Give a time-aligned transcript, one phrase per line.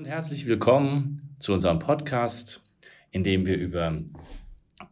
[0.00, 2.62] und herzlich willkommen zu unserem Podcast,
[3.10, 3.98] in dem wir über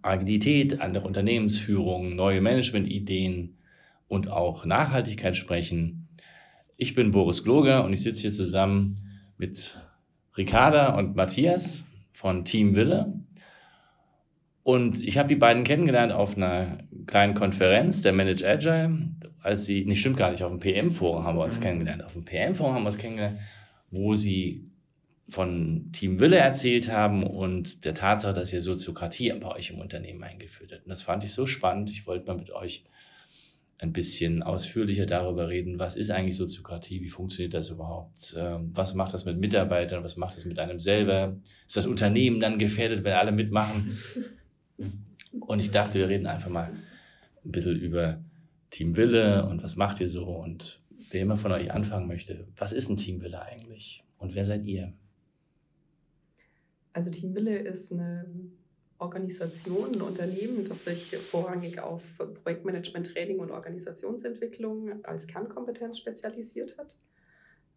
[0.02, 3.56] Agilität, andere Unternehmensführung, neue Managementideen
[4.06, 6.08] und auch Nachhaltigkeit sprechen.
[6.76, 8.96] Ich bin Boris Gloger und ich sitze hier zusammen
[9.38, 9.80] mit
[10.36, 13.14] Ricarda und Matthias von Team Wille.
[14.62, 19.08] Und ich habe die beiden kennengelernt auf einer kleinen Konferenz, der Manage Agile,
[19.42, 21.62] als sie, nicht stimmt gar nicht, auf dem PM-Forum haben wir uns mhm.
[21.62, 22.04] kennengelernt.
[22.04, 23.38] Auf dem PM-Forum haben wir uns kennengelernt,
[23.90, 24.67] wo sie
[25.28, 30.22] von Team Wille erzählt haben und der Tatsache, dass ihr Soziokratie bei euch im Unternehmen
[30.22, 30.84] eingeführt habt.
[30.84, 31.90] Und das fand ich so spannend.
[31.90, 32.84] Ich wollte mal mit euch
[33.78, 38.94] ein bisschen ausführlicher darüber reden, was ist eigentlich Soziokratie, wie funktioniert das überhaupt, ähm, was
[38.94, 43.04] macht das mit Mitarbeitern, was macht das mit einem selber, ist das Unternehmen dann gefährdet,
[43.04, 43.96] wenn alle mitmachen?
[45.40, 46.72] Und ich dachte, wir reden einfach mal
[47.44, 48.20] ein bisschen über
[48.70, 52.72] Team Wille und was macht ihr so und wer immer von euch anfangen möchte, was
[52.72, 54.92] ist ein Team Wille eigentlich und wer seid ihr?
[56.98, 58.26] Also Team Wille ist eine
[58.98, 62.02] Organisation, ein Unternehmen, das sich vorrangig auf
[62.42, 66.98] Projektmanagement, Training und Organisationsentwicklung als Kernkompetenz spezialisiert hat.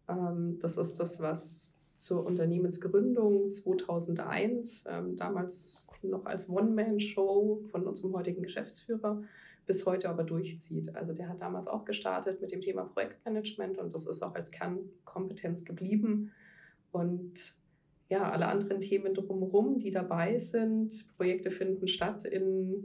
[0.08, 8.14] Ähm, das ist das, was zur Unternehmensgründung 2001, ähm, damals noch als One-Man-Show von unserem
[8.14, 9.22] heutigen Geschäftsführer,
[9.66, 10.96] bis heute aber durchzieht.
[10.96, 14.50] Also der hat damals auch gestartet mit dem Thema Projektmanagement und das ist auch als
[14.50, 16.32] Kernkompetenz geblieben.
[16.90, 17.61] Und
[18.12, 21.08] ja, alle anderen Themen drumherum, die dabei sind.
[21.16, 22.84] Projekte finden statt in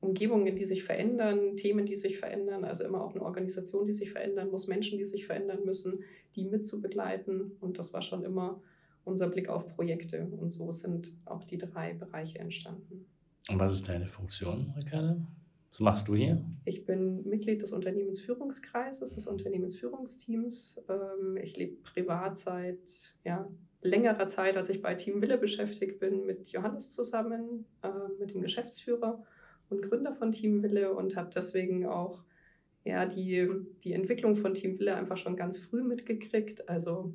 [0.00, 4.10] Umgebungen, die sich verändern, Themen, die sich verändern, also immer auch eine Organisation, die sich
[4.10, 6.00] verändern muss, Menschen, die sich verändern müssen,
[6.36, 7.52] die mitzubegleiten.
[7.60, 8.60] Und das war schon immer
[9.04, 10.26] unser Blick auf Projekte.
[10.26, 13.06] Und so sind auch die drei Bereiche entstanden.
[13.48, 15.16] Und was ist deine Funktion, Ricarda?
[15.70, 16.44] Was machst du hier?
[16.66, 20.82] Ich bin Mitglied des Unternehmensführungskreises, des Unternehmensführungsteams.
[20.90, 23.48] Ähm, ich lebe privat seit ja,
[23.82, 28.42] längerer Zeit, als ich bei Team Wille beschäftigt bin, mit Johannes zusammen, äh, mit dem
[28.42, 29.24] Geschäftsführer
[29.68, 32.22] und Gründer von Team Wille und habe deswegen auch
[32.84, 33.48] ja, die,
[33.84, 36.68] die Entwicklung von Team Wille einfach schon ganz früh mitgekriegt.
[36.68, 37.12] Also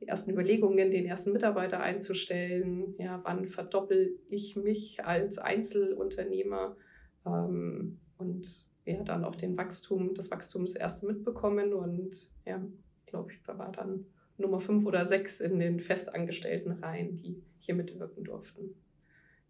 [0.00, 6.76] die ersten Überlegungen, den ersten Mitarbeiter einzustellen, ja, wann verdoppel ich mich als Einzelunternehmer
[7.24, 12.60] ähm, und ja, dann auch den Wachstum, das Wachstum das erste mitbekommen und ja,
[13.06, 14.06] glaube ich, war dann
[14.42, 18.74] Nummer fünf oder sechs in den festangestellten Reihen, die hier mitwirken durften.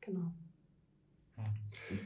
[0.00, 0.32] Genau.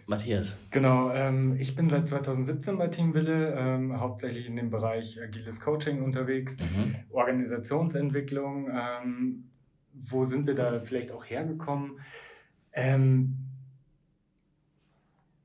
[0.07, 0.57] Matthias.
[0.71, 5.61] Genau, ähm, ich bin seit 2017 bei Team Wille, ähm, hauptsächlich in dem Bereich agiles
[5.61, 6.97] Coaching unterwegs, mhm.
[7.11, 8.71] Organisationsentwicklung.
[8.73, 9.51] Ähm,
[9.93, 12.01] wo sind wir da vielleicht auch hergekommen?
[12.73, 13.37] Ähm,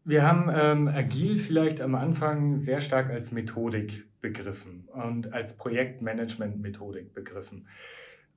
[0.03, 7.13] wir haben ähm, agil vielleicht am Anfang sehr stark als Methodik begriffen und als Projektmanagement-Methodik
[7.13, 7.67] begriffen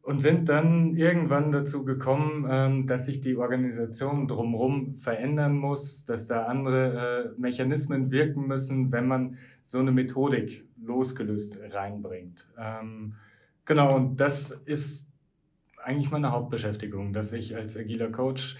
[0.04, 6.26] und sind dann irgendwann dazu gekommen, ähm, dass sich die Organisation drumherum verändern muss, dass
[6.26, 12.46] da andere äh, Mechanismen wirken müssen, wenn man so eine Methodik losgelöst reinbringt.
[12.58, 13.14] Ähm,
[13.64, 15.10] genau, und das ist
[15.82, 18.58] eigentlich meine Hauptbeschäftigung, dass ich als agiler Coach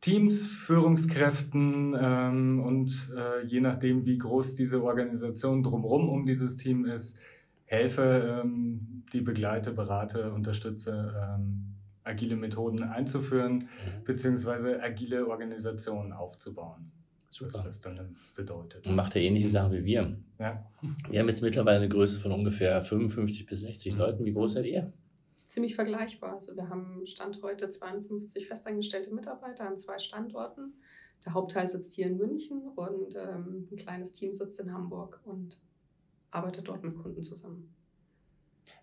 [0.00, 6.84] Teams, Führungskräften ähm, und äh, je nachdem, wie groß diese Organisation drumherum um dieses Team
[6.84, 7.18] ist,
[7.64, 14.04] helfe, ähm, die begleite, berate, unterstütze, ähm, agile Methoden einzuführen, mhm.
[14.04, 16.92] beziehungsweise agile Organisationen aufzubauen.
[17.30, 17.54] Super.
[17.54, 18.86] Was das dann bedeutet.
[18.86, 20.16] Und macht ja ähnliche Sachen wie wir.
[20.38, 20.64] Ja.
[21.10, 23.98] Wir haben jetzt mittlerweile eine Größe von ungefähr 55 bis 60 mhm.
[23.98, 24.24] Leuten.
[24.24, 24.92] Wie groß seid ihr?
[25.48, 26.34] Ziemlich vergleichbar.
[26.34, 30.74] Also wir haben Stand heute 52 festangestellte Mitarbeiter an zwei Standorten.
[31.24, 35.60] Der Hauptteil sitzt hier in München und ähm, ein kleines Team sitzt in Hamburg und
[36.30, 37.74] arbeitet dort mit Kunden zusammen.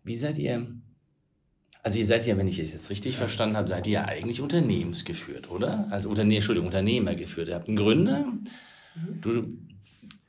[0.04, 0.68] Wie seid ihr,
[1.84, 4.42] also ihr seid ja, wenn ich es jetzt richtig verstanden habe, seid ihr ja eigentlich
[4.42, 5.88] unternehmensgeführt, oder?
[5.92, 7.48] Also Unterne Entschuldigung, Unternehmer geführt.
[7.48, 9.22] Ihr habt einen Gründer, mhm.
[9.22, 9.58] du,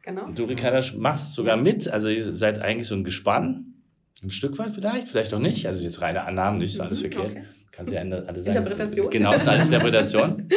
[0.03, 0.31] genau.
[0.31, 3.76] du Ricarda, machst sogar mit, also ihr seid eigentlich so ein Gespann.
[4.23, 5.67] Ein Stück weit vielleicht, vielleicht auch nicht.
[5.67, 7.33] Also jetzt reine Annahmen, nicht ist alles mhm, verkehrt.
[7.33, 7.45] Okay.
[7.71, 8.57] Kann ja alle sein.
[8.57, 9.11] Interpretation.
[9.11, 10.49] Genau, ist alles Interpretation.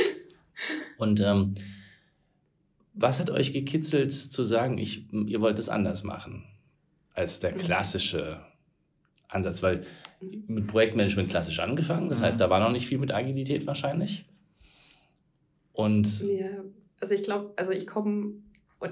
[0.97, 1.55] Und ähm,
[2.93, 6.45] was hat euch gekitzelt zu sagen, ich, ihr wollt es anders machen
[7.13, 8.41] als der klassische
[9.27, 9.61] Ansatz?
[9.61, 9.85] Weil
[10.21, 12.39] mit Projektmanagement klassisch angefangen, das heißt, mhm.
[12.39, 14.25] da war noch nicht viel mit Agilität wahrscheinlich.
[15.71, 16.49] Und ja,
[16.99, 18.33] also ich glaube, also ich komme,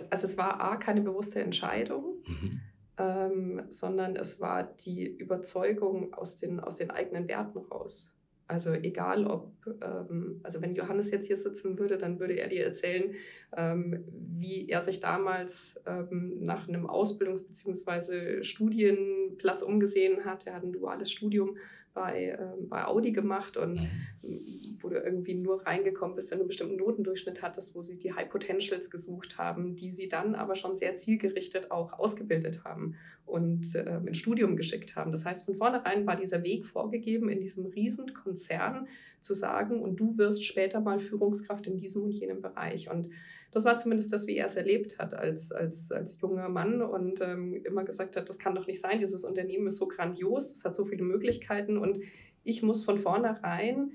[0.09, 2.15] also es war A, keine bewusste Entscheidung.
[2.25, 2.61] Mhm
[2.97, 8.13] ähm, sondern es war die Überzeugung aus den, aus den eigenen Werten raus.
[8.49, 9.51] Also egal ob,
[9.81, 13.13] ähm, also wenn Johannes jetzt hier sitzen würde, dann würde er dir erzählen,
[13.55, 18.43] ähm, wie er sich damals ähm, nach einem Ausbildungs- bzw.
[18.43, 20.47] Studienplatz umgesehen hat.
[20.47, 21.57] Er hat ein duales Studium
[21.97, 22.37] bei, äh,
[22.69, 23.81] bei Audi gemacht und
[24.21, 24.39] mhm.
[24.81, 28.13] wo du irgendwie nur reingekommen bist, wenn du einen bestimmten Notendurchschnitt hattest, wo sie die
[28.13, 32.95] High Potentials gesucht haben, die sie dann aber schon sehr zielgerichtet auch ausgebildet haben
[33.25, 35.11] und äh, ins Studium geschickt haben.
[35.11, 38.87] Das heißt, von vornherein war dieser Weg vorgegeben, in diesem riesen Konzern
[39.19, 42.91] zu sagen, und du wirst später mal Führungskraft in diesem und jenem Bereich.
[42.91, 43.09] Und
[43.51, 47.21] das war zumindest das, wie er es erlebt hat als, als, als junger Mann und
[47.21, 50.65] ähm, immer gesagt hat, das kann doch nicht sein, dieses Unternehmen ist so grandios, das
[50.65, 51.99] hat so viele Möglichkeiten und
[52.43, 53.91] ich muss von vornherein,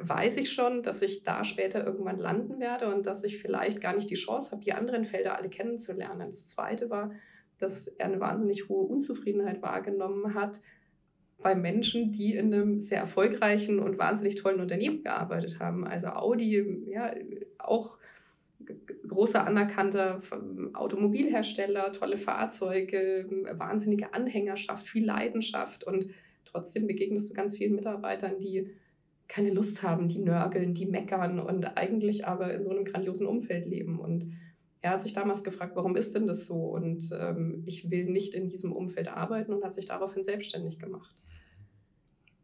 [0.00, 3.94] weiß ich schon, dass ich da später irgendwann landen werde und dass ich vielleicht gar
[3.94, 6.30] nicht die Chance habe, die anderen Felder alle kennenzulernen.
[6.30, 7.12] Das Zweite war,
[7.58, 10.60] dass er eine wahnsinnig hohe Unzufriedenheit wahrgenommen hat,
[11.40, 15.86] bei Menschen, die in einem sehr erfolgreichen und wahnsinnig tollen Unternehmen gearbeitet haben.
[15.86, 17.14] Also Audi, ja,
[17.58, 17.97] auch
[19.06, 20.20] großer anerkannter
[20.74, 26.10] Automobilhersteller, tolle Fahrzeuge, wahnsinnige Anhängerschaft, viel Leidenschaft und
[26.44, 28.70] trotzdem begegnest du ganz vielen Mitarbeitern, die
[29.28, 33.66] keine Lust haben, die nörgeln, die meckern und eigentlich aber in so einem grandiosen Umfeld
[33.66, 34.00] leben.
[34.00, 34.32] Und
[34.80, 36.64] er hat sich damals gefragt, warum ist denn das so?
[36.64, 41.14] Und ähm, ich will nicht in diesem Umfeld arbeiten und hat sich daraufhin selbstständig gemacht.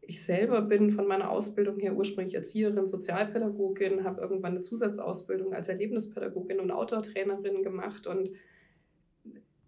[0.07, 5.67] Ich selber bin von meiner Ausbildung her ursprünglich Erzieherin, Sozialpädagogin, habe irgendwann eine Zusatzausbildung als
[5.67, 8.05] Erlebnispädagogin und Outdoor-Trainerin gemacht.
[8.05, 8.31] Und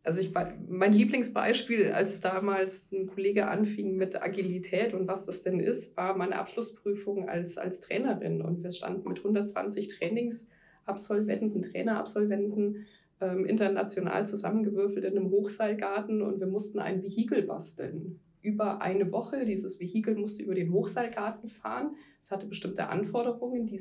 [0.04, 0.31] also ich,
[0.68, 6.16] mein Lieblingsbeispiel, als damals ein Kollege anfing mit Agilität und was das denn ist, war
[6.16, 8.42] meine Abschlussprüfung als, als Trainerin.
[8.42, 12.86] Und wir standen mit 120 Trainingsabsolventen, Trainerabsolventen
[13.22, 19.46] ähm, international zusammengewürfelt in einem Hochseilgarten und wir mussten ein Vehikel basteln über eine Woche.
[19.46, 21.96] Dieses Vehikel musste über den Hochseilgarten fahren.
[22.22, 23.80] Es hatte bestimmte Anforderungen, die,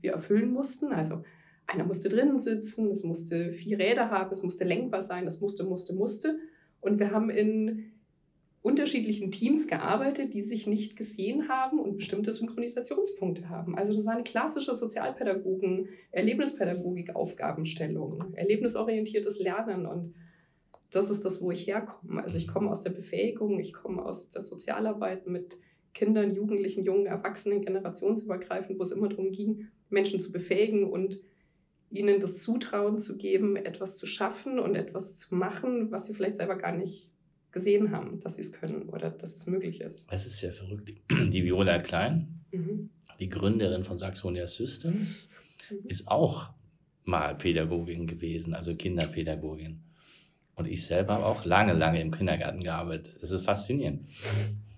[0.00, 0.92] wir erfüllen mussten.
[0.92, 1.22] Also
[1.68, 5.64] einer musste drinnen sitzen, es musste vier Räder haben, es musste lenkbar sein, es musste,
[5.64, 6.38] musste, musste.
[6.80, 7.92] Und wir haben in
[8.62, 13.78] unterschiedlichen Teams gearbeitet, die sich nicht gesehen haben und bestimmte Synchronisationspunkte haben.
[13.78, 20.12] Also das war eine klassische Sozialpädagogen, Erlebnispädagogik, Aufgabenstellung, erlebnisorientiertes Lernen und
[20.90, 22.22] das ist das, wo ich herkomme.
[22.22, 25.58] Also ich komme aus der Befähigung, ich komme aus der Sozialarbeit mit
[25.94, 31.20] Kindern, Jugendlichen, jungen Erwachsenen, generationsübergreifend, wo es immer darum ging, Menschen zu befähigen und
[31.90, 36.36] ihnen das Zutrauen zu geben, etwas zu schaffen und etwas zu machen, was sie vielleicht
[36.36, 37.10] selber gar nicht
[37.52, 40.12] gesehen haben, dass sie es können oder dass es möglich ist.
[40.12, 40.92] Es ist ja verrückt.
[41.10, 42.90] Die Viola Klein, mhm.
[43.18, 45.26] die Gründerin von Saxonia Systems,
[45.70, 45.88] mhm.
[45.88, 46.50] ist auch
[47.04, 49.80] mal Pädagogin gewesen, also Kinderpädagogin.
[50.56, 53.14] Und ich selber habe auch lange, lange im Kindergarten gearbeitet.
[53.20, 54.08] Es ist faszinierend.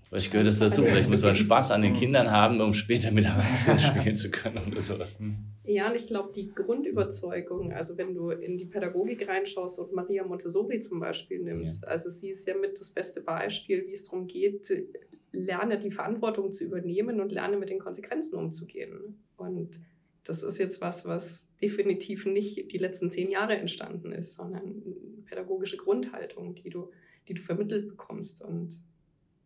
[0.02, 0.82] Vielleicht gehört es dazu.
[0.82, 4.72] Vielleicht muss man Spaß an den Kindern haben, um später mit Erwachsenen spielen zu können
[4.72, 5.18] oder sowas.
[5.64, 10.24] Ja, und ich glaube, die Grundüberzeugung, also wenn du in die Pädagogik reinschaust und Maria
[10.24, 11.88] Montessori zum Beispiel nimmst, ja.
[11.88, 14.68] also sie ist ja mit das beste Beispiel, wie es darum geht,
[15.30, 19.22] lerne die Verantwortung zu übernehmen und lerne mit den Konsequenzen umzugehen.
[19.36, 19.78] Und
[20.24, 24.82] das ist jetzt was, was definitiv nicht die letzten zehn Jahre entstanden ist, sondern
[25.28, 26.90] pädagogische Grundhaltung, die du,
[27.28, 28.78] die du vermittelt bekommst und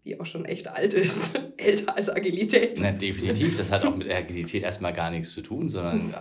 [0.04, 2.78] die auch schon echt alt ist, älter als Agilität.
[2.80, 6.12] Na, definitiv, das hat auch mit Agilität erstmal gar nichts zu tun, sondern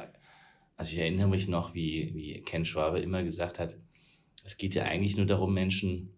[0.75, 3.77] also ich erinnere mich noch, wie, wie Ken Schwabe immer gesagt hat,
[4.43, 6.13] es geht ja eigentlich nur darum, Menschen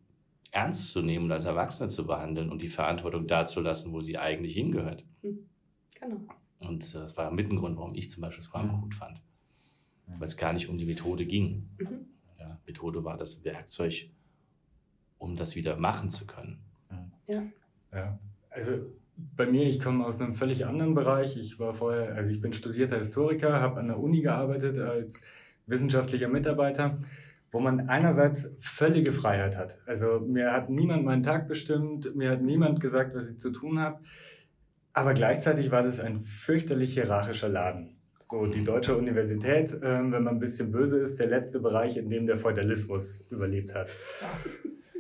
[0.52, 4.54] ernst zu nehmen und als Erwachsene zu behandeln und die Verantwortung dazulassen, wo sie eigentlich
[4.54, 5.04] hingehört.
[5.22, 5.50] Hm,
[6.00, 6.28] genau.
[6.60, 9.22] Und äh, das war mit ein Grund, warum ich zum Beispiel Scrum gut fand.
[10.06, 11.70] Weil es gar nicht um die Methode ging.
[11.80, 12.06] Mhm.
[12.66, 14.10] Methode war das Werkzeug,
[15.18, 16.60] um das wieder machen zu können.
[17.28, 17.44] Ja.
[17.94, 18.20] ja.
[18.50, 18.74] Also
[19.36, 21.38] bei mir, ich komme aus einem völlig anderen Bereich.
[21.38, 25.24] Ich war vorher, also ich bin studierter Historiker, habe an der Uni gearbeitet als
[25.66, 26.98] wissenschaftlicher Mitarbeiter,
[27.52, 29.80] wo man einerseits völlige Freiheit hat.
[29.86, 33.80] Also mir hat niemand meinen Tag bestimmt, mir hat niemand gesagt, was ich zu tun
[33.80, 34.00] habe.
[34.94, 37.93] Aber gleichzeitig war das ein fürchterlich hierarchischer Laden.
[38.26, 42.10] So, die Deutsche Universität, äh, wenn man ein bisschen böse ist, der letzte Bereich, in
[42.10, 43.90] dem der Feudalismus überlebt hat.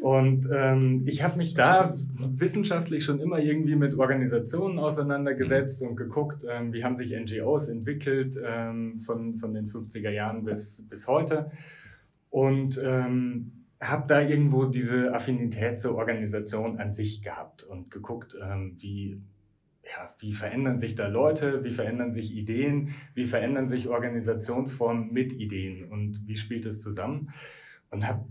[0.02, 6.46] Und ähm, ich habe mich da wissenschaftlich schon immer irgendwie mit Organisationen auseinandergesetzt und geguckt,
[6.50, 11.52] ähm, wie haben sich NGOs entwickelt ähm, von, von den 50er Jahren bis, bis heute.
[12.30, 18.76] Und ähm, habe da irgendwo diese Affinität zur Organisation an sich gehabt und geguckt, ähm,
[18.80, 19.22] wie
[19.84, 25.34] ja, wie verändern sich da Leute, wie verändern sich Ideen, wie verändern sich Organisationsformen mit
[25.34, 27.32] Ideen und wie spielt es zusammen?
[27.90, 28.26] Und habe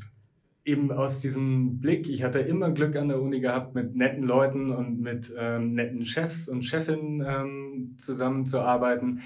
[0.64, 4.70] eben aus diesem Blick, ich hatte immer Glück an der Uni gehabt, mit netten Leuten
[4.70, 9.22] und mit ähm, netten Chefs und Chefinnen ähm, zusammenzuarbeiten.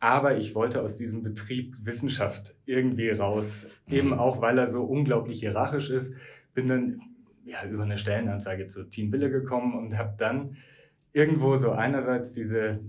[0.00, 4.18] Aber ich wollte aus diesem Betrieb Wissenschaft irgendwie raus, eben mhm.
[4.18, 6.16] auch weil er so unglaublich hierarchisch ist.
[6.54, 7.00] Bin dann
[7.44, 10.56] ja, über eine Stellenanzeige zu Team Wille gekommen und habe dann
[11.12, 12.80] irgendwo so einerseits diese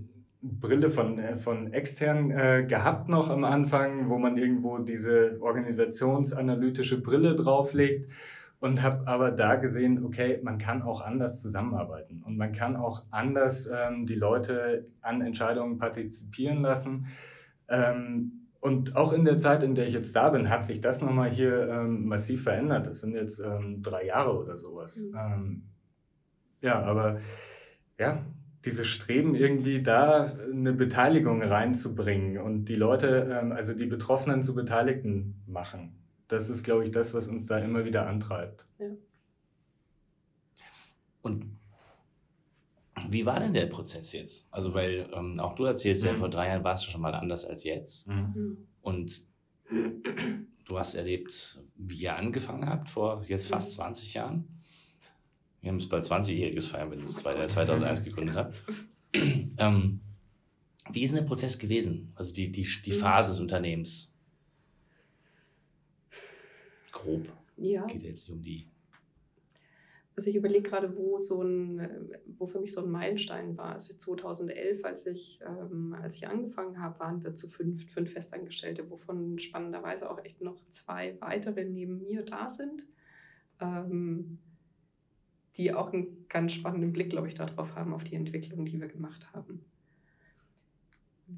[0.42, 7.00] Brille von, äh, von extern äh, gehabt noch am Anfang, wo man irgendwo diese organisationsanalytische
[7.00, 8.10] Brille drauflegt
[8.60, 13.04] und habe aber da gesehen, okay, man kann auch anders zusammenarbeiten und man kann auch
[13.10, 17.06] anders ähm, die Leute an Entscheidungen partizipieren lassen.
[17.68, 21.00] Ähm, und auch in der Zeit, in der ich jetzt da bin, hat sich das
[21.00, 22.86] nochmal hier ähm, massiv verändert.
[22.86, 25.02] Das sind jetzt ähm, drei Jahre oder sowas.
[25.02, 25.18] Mhm.
[25.18, 25.62] Ähm,
[26.60, 27.20] ja, aber
[28.00, 28.24] ja,
[28.64, 34.54] dieses Streben irgendwie da eine Beteiligung reinzubringen und die Leute, ähm, also die Betroffenen zu
[34.54, 35.92] Beteiligten machen.
[36.28, 38.64] Das ist, glaube ich, das, was uns da immer wieder antreibt.
[38.78, 38.86] Ja.
[41.22, 41.58] Und
[43.08, 44.48] wie war denn der Prozess jetzt?
[44.50, 46.08] Also, weil ähm, auch du erzählst mhm.
[46.08, 48.08] ja, vor drei Jahren warst du schon mal anders als jetzt.
[48.08, 48.66] Mhm.
[48.82, 49.22] Und
[50.66, 54.18] du hast erlebt, wie ihr angefangen habt vor jetzt fast 20 mhm.
[54.18, 54.59] Jahren.
[55.60, 58.54] Wir haben es bald 20-Jähriges feiern, wenn es 2001 gegründet hat.
[59.14, 60.00] ähm,
[60.90, 62.12] wie ist denn der Prozess gewesen?
[62.14, 62.96] Also die, die, die mhm.
[62.96, 64.14] Phase des Unternehmens?
[66.92, 67.28] Grob.
[67.56, 67.86] Ja.
[67.86, 68.66] Geht ja jetzt nicht um die
[70.20, 73.72] also ich überlege gerade, wo so ein, wo für mich so ein Meilenstein war.
[73.72, 78.90] Also 2011, als ich, ähm, als ich angefangen habe, waren wir zu fünf, fünf Festangestellte,
[78.90, 82.86] wovon spannenderweise auch echt noch zwei weitere neben mir da sind,
[83.60, 84.40] ähm,
[85.56, 88.88] die auch einen ganz spannenden Blick, glaube ich, darauf haben, auf die Entwicklung, die wir
[88.88, 89.64] gemacht haben.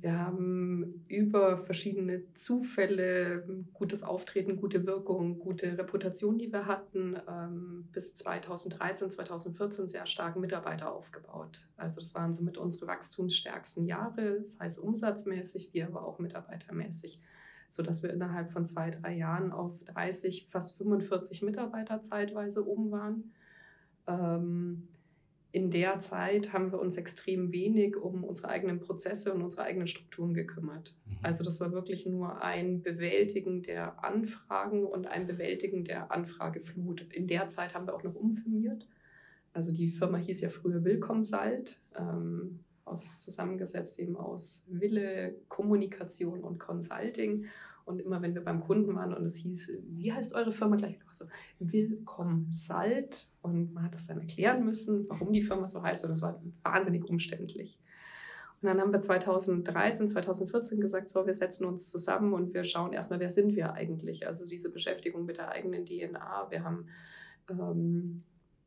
[0.01, 7.89] Wir haben über verschiedene Zufälle, gutes Auftreten, gute Wirkung, gute Reputation, die wir hatten, ähm,
[7.93, 11.69] bis 2013, 2014 sehr stark Mitarbeiter aufgebaut.
[11.77, 17.21] Also das waren somit unsere wachstumsstärksten Jahre, sei es umsatzmäßig, wie aber auch mitarbeitermäßig,
[17.69, 23.35] sodass wir innerhalb von zwei, drei Jahren auf 30, fast 45 Mitarbeiter zeitweise oben waren.
[24.07, 24.89] Ähm,
[25.55, 29.87] in der Zeit haben wir uns extrem wenig um unsere eigenen Prozesse und unsere eigenen
[29.87, 30.95] Strukturen gekümmert.
[31.05, 31.19] Mhm.
[31.23, 37.03] Also das war wirklich nur ein Bewältigen der Anfragen und ein Bewältigen der Anfrageflut.
[37.13, 38.89] In der Zeit haben wir auch noch umfirmiert.
[39.53, 46.43] Also die Firma hieß ja früher Willkommen Salt, ähm, aus, zusammengesetzt eben aus Wille, Kommunikation
[46.43, 47.45] und Consulting.
[47.85, 50.99] Und immer wenn wir beim Kunden waren und es hieß, wie heißt eure Firma gleich?
[51.11, 51.27] Also
[51.59, 53.29] Willkommen Salt.
[53.43, 56.05] Und man hat das dann erklären müssen, warum die Firma so heißt.
[56.05, 57.79] Und das war wahnsinnig umständlich.
[58.63, 62.93] Und dann haben wir 2013, 2014 gesagt, so, wir setzen uns zusammen und wir schauen
[62.93, 64.29] erstmal, wer sind wir eigentlich?
[64.29, 66.47] Also diese Beschäftigung mit der eigenen DNA.
[66.51, 66.87] Wir haben
[67.51, 68.23] ähm,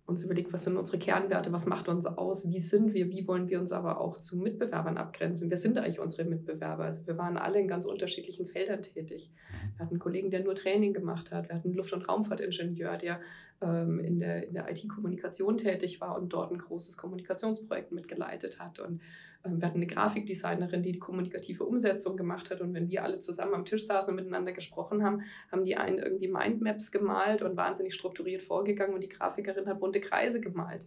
[0.05, 3.47] uns überlegt, was sind unsere Kernwerte, was macht uns aus, wie sind wir, wie wollen
[3.47, 5.49] wir uns aber auch zu Mitbewerbern abgrenzen.
[5.49, 6.83] Wer sind eigentlich unsere Mitbewerber?
[6.83, 9.31] Also wir waren alle in ganz unterschiedlichen Feldern tätig.
[9.77, 11.49] Wir hatten einen Kollegen, der nur Training gemacht hat.
[11.49, 13.19] Wir hatten einen Luft- und Raumfahrtingenieur, der
[13.61, 18.79] in der, in der IT-Kommunikation tätig war und dort ein großes Kommunikationsprojekt mitgeleitet hat.
[18.79, 19.01] Und
[19.45, 22.61] ähm, wir hatten eine Grafikdesignerin, die die kommunikative Umsetzung gemacht hat.
[22.61, 25.21] Und wenn wir alle zusammen am Tisch saßen und miteinander gesprochen haben,
[25.51, 30.01] haben die einen irgendwie Mindmaps gemalt und wahnsinnig strukturiert vorgegangen und die Grafikerin hat bunte
[30.01, 30.85] Kreise gemalt.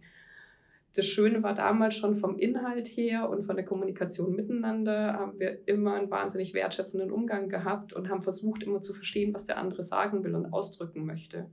[0.95, 5.67] Das Schöne war damals schon vom Inhalt her und von der Kommunikation miteinander haben wir
[5.69, 9.83] immer einen wahnsinnig wertschätzenden Umgang gehabt und haben versucht, immer zu verstehen, was der andere
[9.83, 11.51] sagen will und ausdrücken möchte.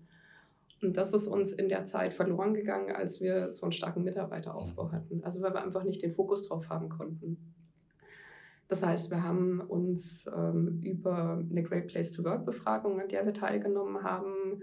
[0.82, 4.92] Und das ist uns in der Zeit verloren gegangen, als wir so einen starken Mitarbeiteraufbau
[4.92, 5.24] hatten.
[5.24, 7.38] Also weil wir einfach nicht den Fokus drauf haben konnten.
[8.68, 13.26] Das heißt, wir haben uns ähm, über eine Great Place to Work Befragung, an der
[13.26, 14.62] wir teilgenommen haben,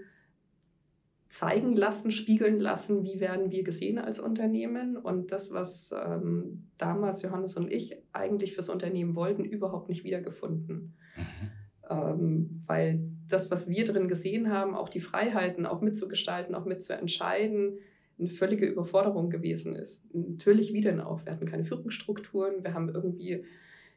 [1.29, 4.97] zeigen lassen, spiegeln lassen, wie werden wir gesehen als Unternehmen.
[4.97, 10.95] Und das, was ähm, damals Johannes und ich eigentlich fürs Unternehmen wollten, überhaupt nicht wiedergefunden.
[11.15, 11.51] Mhm.
[11.89, 17.79] Ähm, weil das, was wir drin gesehen haben, auch die Freiheiten, auch mitzugestalten, auch mitzuentscheiden,
[18.19, 20.05] eine völlige Überforderung gewesen ist.
[20.13, 21.25] Natürlich wie denn auch.
[21.25, 23.43] Wir hatten keine Führungsstrukturen, wir haben irgendwie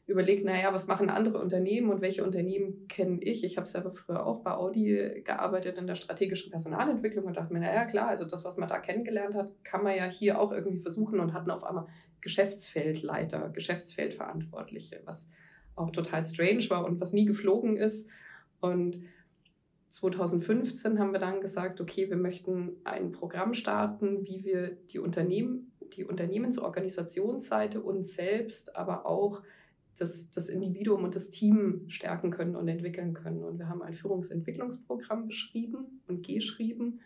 [0.06, 3.42] überlegt, naja, was machen andere Unternehmen und welche Unternehmen kenne ich?
[3.42, 7.60] Ich habe selber früher auch bei Audi gearbeitet in der strategischen Personalentwicklung und dachte mir,
[7.60, 10.78] naja, klar, also das, was man da kennengelernt hat, kann man ja hier auch irgendwie
[10.78, 11.86] versuchen und hatten auf einmal
[12.20, 15.30] Geschäftsfeldleiter, Geschäftsfeldverantwortliche, was
[15.74, 18.08] auch total strange war und was nie geflogen ist.
[18.60, 18.98] Und
[19.88, 25.72] 2015 haben wir dann gesagt, okay, wir möchten ein Programm starten, wie wir die Unternehmen,
[25.96, 29.42] die Unternehmensorganisationsseite uns selbst, aber auch
[29.98, 33.42] das, das Individuum und das Team stärken können und entwickeln können.
[33.42, 37.00] Und wir haben ein Führungsentwicklungsprogramm beschrieben und geschrieben,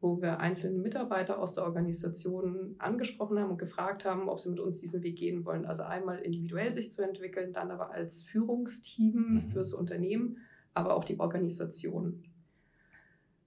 [0.00, 4.60] wo wir einzelne Mitarbeiter aus der Organisation angesprochen haben und gefragt haben, ob sie mit
[4.60, 5.66] uns diesen Weg gehen wollen.
[5.66, 9.40] Also einmal individuell sich zu entwickeln, dann aber als Führungsteam mhm.
[9.52, 10.38] fürs Unternehmen,
[10.74, 12.24] aber auch die Organisation.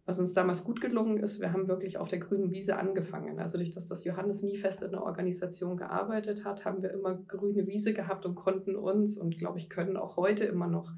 [0.06, 3.39] was uns damals gut gelungen ist, wir haben wirklich auf der grünen Wiese angefangen.
[3.39, 7.15] Also durch das, dass Johannes nie fest in der Organisation gearbeitet hat, haben wir immer
[7.15, 10.92] grüne Wiese gehabt und konnten uns und glaube ich können auch heute immer noch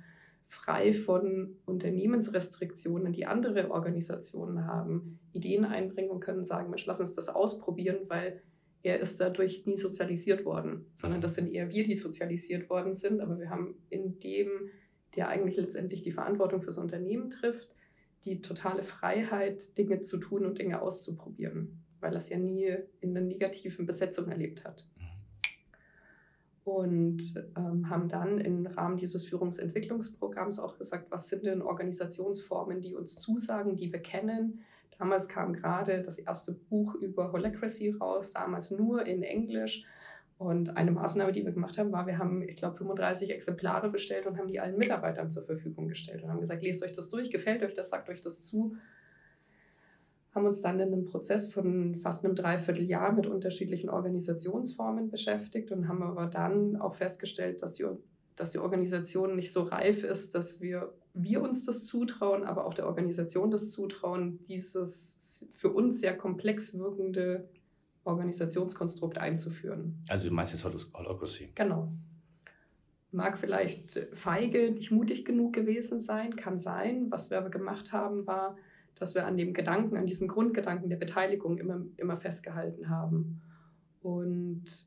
[0.47, 7.13] frei von Unternehmensrestriktionen, die andere Organisationen haben, Ideen einbringen und können sagen, Mensch, lass uns
[7.13, 8.41] das ausprobieren, weil
[8.83, 13.19] er ist dadurch nie sozialisiert worden, sondern das sind eher wir, die sozialisiert worden sind.
[13.19, 14.69] Aber wir haben in dem,
[15.15, 17.75] der eigentlich letztendlich die Verantwortung fürs Unternehmen trifft,
[18.25, 23.11] die totale Freiheit, Dinge zu tun und Dinge auszuprobieren, weil er es ja nie in
[23.15, 24.87] einer negativen Besetzung erlebt hat.
[26.63, 32.95] Und ähm, haben dann im Rahmen dieses Führungsentwicklungsprogramms auch gesagt, was sind denn Organisationsformen, die
[32.95, 34.61] uns zusagen, die wir kennen.
[34.97, 39.85] Damals kam gerade das erste Buch über Holacracy raus, damals nur in Englisch.
[40.37, 44.25] Und eine Maßnahme, die wir gemacht haben, war, wir haben, ich glaube, 35 Exemplare bestellt
[44.25, 47.31] und haben die allen Mitarbeitern zur Verfügung gestellt und haben gesagt, lest euch das durch,
[47.31, 48.75] gefällt euch das, sagt euch das zu.
[50.33, 55.87] Haben uns dann in einem Prozess von fast einem Dreivierteljahr mit unterschiedlichen Organisationsformen beschäftigt und
[55.87, 57.85] haben aber dann auch festgestellt, dass die,
[58.35, 62.73] dass die Organisation nicht so reif ist, dass wir, wir uns das zutrauen, aber auch
[62.73, 67.47] der Organisation das zutrauen, dieses für uns sehr komplex wirkende
[68.05, 70.01] Organisationskonstrukt einzuführen.
[70.07, 71.51] Also du meinst jetzt Holocracy?
[71.55, 71.91] Genau.
[73.11, 77.09] Mag vielleicht feige, nicht mutig genug gewesen sein, kann sein.
[77.09, 78.57] Was wir aber gemacht haben, war,
[78.95, 83.41] dass wir an dem Gedanken, an diesem Grundgedanken der Beteiligung immer, immer festgehalten haben.
[84.01, 84.85] Und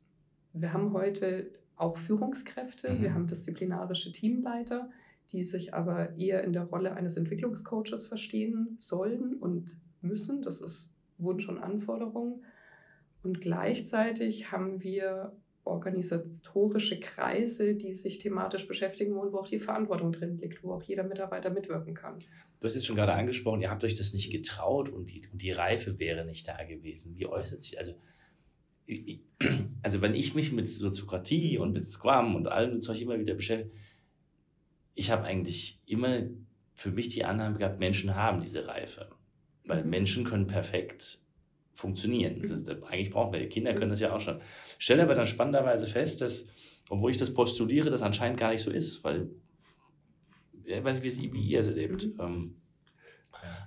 [0.53, 3.03] wir haben heute auch Führungskräfte, mhm.
[3.03, 4.91] wir haben disziplinarische Teamleiter,
[5.33, 10.43] die sich aber eher in der Rolle eines Entwicklungscoaches verstehen sollen und müssen.
[10.43, 12.43] Das ist Wunsch und Anforderung.
[13.29, 20.13] Und gleichzeitig haben wir organisatorische Kreise, die sich thematisch beschäftigen und wo auch die Verantwortung
[20.13, 22.19] drin liegt, wo auch jeder Mitarbeiter mitwirken kann.
[22.59, 25.43] Du hast es schon gerade angesprochen, ihr habt euch das nicht getraut und die, und
[25.43, 27.19] die Reife wäre nicht da gewesen.
[27.19, 27.93] Wie äußert sich, also,
[29.83, 33.77] also wenn ich mich mit Soziokratie und mit Scrum und allem Zeug immer wieder beschäftige,
[34.95, 36.23] ich habe eigentlich immer
[36.73, 39.11] für mich die Annahme gehabt, Menschen haben diese Reife.
[39.67, 39.91] Weil mhm.
[39.91, 41.21] Menschen können perfekt
[41.79, 42.43] funktionieren.
[42.47, 44.41] Das, eigentlich brauchen wir, Kinder können das ja auch schon.
[44.79, 46.49] Stelle aber dann spannenderweise fest, dass,
[46.89, 49.31] obwohl ich das postuliere, das anscheinend gar nicht so ist, weil
[50.65, 52.07] ich weiß nicht, wie, ihr es erlebt.
[52.07, 52.21] Mhm.
[52.21, 52.55] Ähm,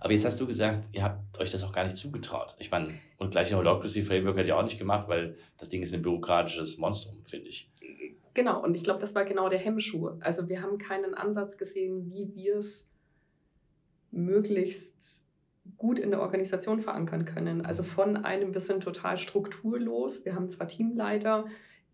[0.02, 2.58] aber jetzt hast du gesagt, ihr habt euch das auch gar nicht zugetraut.
[2.60, 5.82] Ich meine, und gleich ein Holocracy Framework hätte ihr auch nicht gemacht, weil das Ding
[5.82, 7.71] ist ein bürokratisches Monstrum, finde ich.
[8.34, 10.17] Genau, und ich glaube, das war genau der Hemmschuh.
[10.19, 12.91] Also wir haben keinen Ansatz gesehen, wie wir es
[14.12, 15.26] möglichst
[15.77, 17.65] gut in der Organisation verankern können.
[17.65, 20.25] Also von einem, wir sind total strukturlos.
[20.25, 21.45] Wir haben zwar Teamleiter,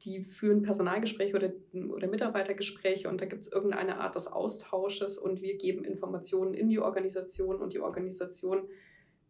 [0.03, 1.51] die führen Personalgespräche oder,
[1.89, 6.69] oder Mitarbeitergespräche und da gibt es irgendeine Art des Austausches und wir geben Informationen in
[6.69, 8.67] die Organisation und die Organisation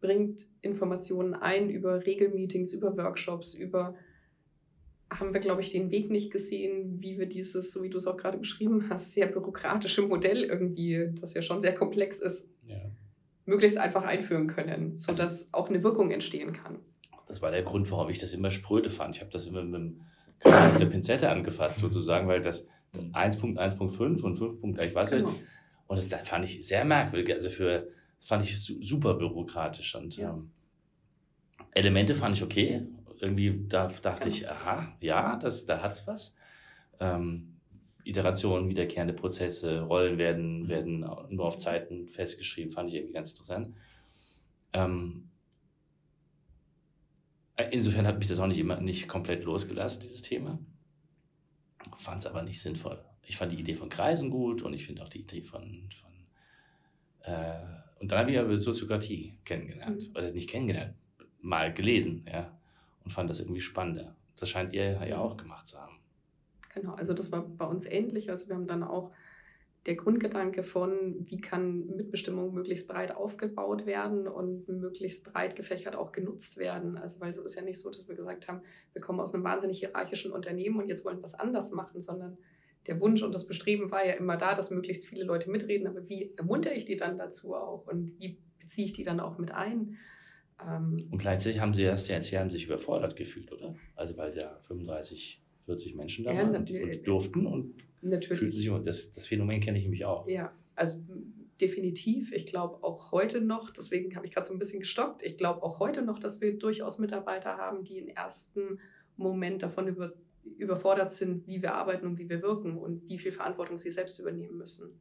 [0.00, 3.94] bringt Informationen ein über Regelmeetings, über Workshops, über
[5.10, 8.06] haben wir, glaube ich, den Weg nicht gesehen, wie wir dieses, so wie du es
[8.06, 12.76] auch gerade beschrieben hast, sehr bürokratische Modell irgendwie, das ja schon sehr komplex ist, ja
[13.48, 16.78] möglichst einfach einführen können, sodass also, auch eine Wirkung entstehen kann.
[17.26, 19.16] Das war der Grund, warum ich das immer spröde fand.
[19.16, 24.84] Ich habe das immer mit, mit der Pinzette angefasst, sozusagen, weil das 1.1.5 und 5.
[24.84, 25.30] ich weiß genau.
[25.30, 25.42] nicht.
[25.86, 27.32] Und das, das fand ich sehr merkwürdig.
[27.32, 29.94] Also für, das fand ich super bürokratisch.
[29.94, 30.30] Und ja.
[30.30, 30.50] ähm,
[31.72, 32.86] Elemente fand ich okay.
[33.20, 34.36] Irgendwie da dachte genau.
[34.36, 36.36] ich, aha, ja, das, da hat es was.
[37.00, 37.57] Ähm,
[38.08, 43.74] Iterationen, wiederkehrende Prozesse, Rollen werden, werden nur auf Zeiten festgeschrieben, fand ich irgendwie ganz interessant.
[44.72, 45.30] Ähm,
[47.70, 50.58] insofern hat mich das auch nicht immer nicht komplett losgelassen, dieses Thema.
[51.96, 53.04] Fand es aber nicht sinnvoll.
[53.22, 55.88] Ich fand die Idee von Kreisen gut und ich finde auch die Idee von.
[56.00, 56.12] von
[57.22, 60.08] äh, und dann habe ich aber Soziokratie kennengelernt.
[60.08, 60.16] Mhm.
[60.16, 60.94] Oder nicht kennengelernt,
[61.40, 62.56] mal gelesen, ja.
[63.04, 64.16] Und fand das irgendwie spannender.
[64.36, 65.97] Das scheint ihr ja auch gemacht zu haben.
[66.80, 68.30] Genau, also das war bei uns ähnlich.
[68.30, 69.12] Also wir haben dann auch
[69.86, 76.12] der Grundgedanke von, wie kann Mitbestimmung möglichst breit aufgebaut werden und möglichst breit gefächert auch
[76.12, 76.98] genutzt werden.
[76.98, 78.60] Also weil es ist ja nicht so, dass wir gesagt haben,
[78.92, 82.36] wir kommen aus einem wahnsinnig hierarchischen Unternehmen und jetzt wollen wir was anders machen, sondern
[82.86, 85.86] der Wunsch und das Bestreben war ja immer da, dass möglichst viele Leute mitreden.
[85.86, 89.38] Aber wie ermuntere ich die dann dazu auch und wie beziehe ich die dann auch
[89.38, 89.96] mit ein?
[90.60, 93.74] Ähm und gleichzeitig haben sie erst ja, sie haben sich überfordert gefühlt, oder?
[93.94, 98.38] Also weil ja 35 40 Menschen da ja, waren und, und, durften und natürlich.
[98.38, 100.26] fühlten sich, das, das Phänomen kenne ich nämlich auch.
[100.26, 100.98] Ja, also
[101.60, 102.32] definitiv.
[102.32, 105.62] Ich glaube auch heute noch, deswegen habe ich gerade so ein bisschen gestockt, ich glaube
[105.62, 108.78] auch heute noch, dass wir durchaus Mitarbeiter haben, die im ersten
[109.18, 110.08] Moment davon über,
[110.56, 114.18] überfordert sind, wie wir arbeiten und wie wir wirken und wie viel Verantwortung sie selbst
[114.18, 114.98] übernehmen müssen.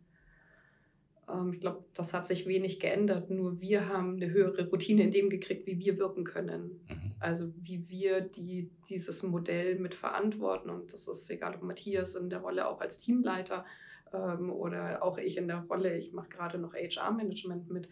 [1.30, 3.30] Ähm, ich glaube, das hat sich wenig geändert.
[3.30, 6.82] Nur wir haben eine höhere Routine in dem gekriegt, wie wir wirken können.
[6.88, 7.14] Mhm.
[7.20, 10.70] Also wie wir die, dieses Modell mit verantworten.
[10.70, 13.66] Und das ist egal, ob Matthias in der Rolle auch als Teamleiter
[14.14, 17.90] ähm, oder auch ich in der Rolle, ich mache gerade noch HR-Management mit,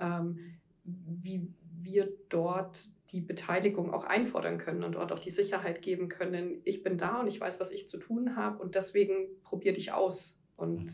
[0.00, 0.38] ähm,
[0.84, 1.48] wie
[1.80, 6.82] wir dort die Beteiligung auch einfordern können und dort auch die Sicherheit geben können, ich
[6.82, 10.38] bin da und ich weiß, was ich zu tun habe und deswegen probier dich aus
[10.56, 10.92] und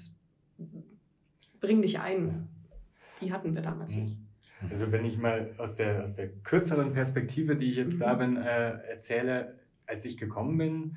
[1.64, 2.48] bring dich ein.
[3.20, 4.18] Die hatten wir damals nicht.
[4.70, 8.00] Also wenn ich mal aus der, aus der kürzeren Perspektive, die ich jetzt mhm.
[8.00, 10.96] da bin, äh, erzähle, als ich gekommen bin,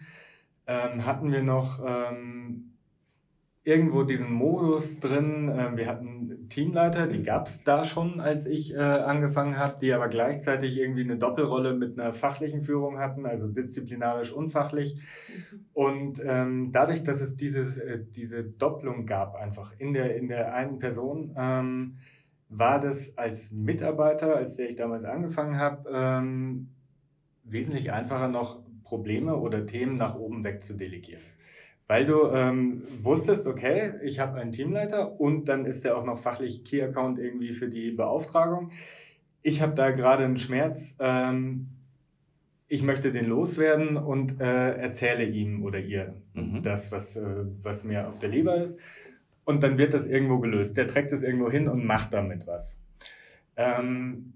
[0.67, 2.76] ähm, hatten wir noch ähm,
[3.67, 5.51] irgendwo diesen Modus drin.
[5.53, 9.91] Ähm, wir hatten Teamleiter, die gab es da schon, als ich äh, angefangen habe, die
[9.91, 14.95] aber gleichzeitig irgendwie eine Doppelrolle mit einer fachlichen Führung hatten, also disziplinarisch und fachlich.
[14.95, 15.65] Mhm.
[15.73, 20.53] Und ähm, dadurch, dass es dieses, äh, diese Doppelung gab, einfach in der, in der
[20.53, 21.97] einen Person, ähm,
[22.47, 26.69] war das als Mitarbeiter, als der ich damals angefangen habe, ähm,
[27.43, 31.21] wesentlich einfacher noch Probleme oder Themen nach oben weg zu delegieren.
[31.87, 36.19] Weil du ähm, wusstest, okay, ich habe einen Teamleiter und dann ist er auch noch
[36.19, 38.71] fachlich Key Account irgendwie für die Beauftragung.
[39.41, 40.97] Ich habe da gerade einen Schmerz.
[40.99, 41.69] Ähm,
[42.67, 46.61] ich möchte den loswerden und äh, erzähle ihm oder ihr mhm.
[46.61, 48.79] das, was, äh, was mir auf der Leber ist.
[49.45, 50.75] Und dann wird das irgendwo gelöst.
[50.75, 52.83] Der trägt es irgendwo hin und macht damit was.
[53.55, 54.33] Ähm,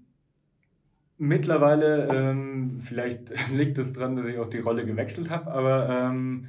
[1.18, 6.48] mittlerweile, ähm, vielleicht liegt es daran, dass ich auch die Rolle gewechselt habe, aber ähm,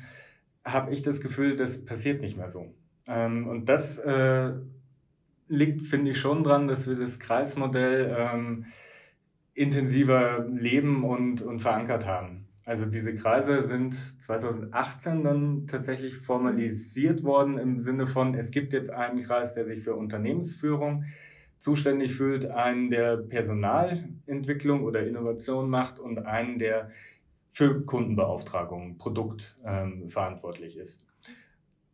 [0.66, 2.74] habe ich das Gefühl, das passiert nicht mehr so.
[3.08, 4.54] Ähm, und das äh,
[5.48, 8.66] liegt, finde ich, schon dran, dass wir das Kreismodell ähm,
[9.54, 12.48] intensiver leben und, und verankert haben.
[12.66, 18.90] Also diese Kreise sind 2018 dann tatsächlich formalisiert worden im Sinne von, es gibt jetzt
[18.90, 21.04] einen Kreis, der sich für Unternehmensführung
[21.58, 26.90] zuständig fühlt, einen, der Personalentwicklung oder Innovation macht und einen, der
[27.54, 31.06] für Kundenbeauftragung, Produkt ähm, verantwortlich ist.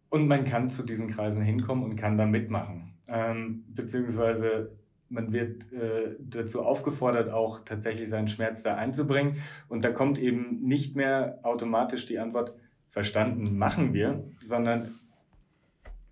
[0.09, 2.95] Und man kann zu diesen Kreisen hinkommen und kann da mitmachen.
[3.07, 4.71] Ähm, beziehungsweise
[5.09, 9.37] man wird äh, dazu aufgefordert, auch tatsächlich seinen Schmerz da einzubringen.
[9.67, 12.53] Und da kommt eben nicht mehr automatisch die Antwort,
[12.89, 14.95] verstanden, machen wir, sondern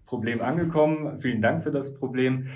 [0.06, 2.48] Problem angekommen, vielen Dank für das Problem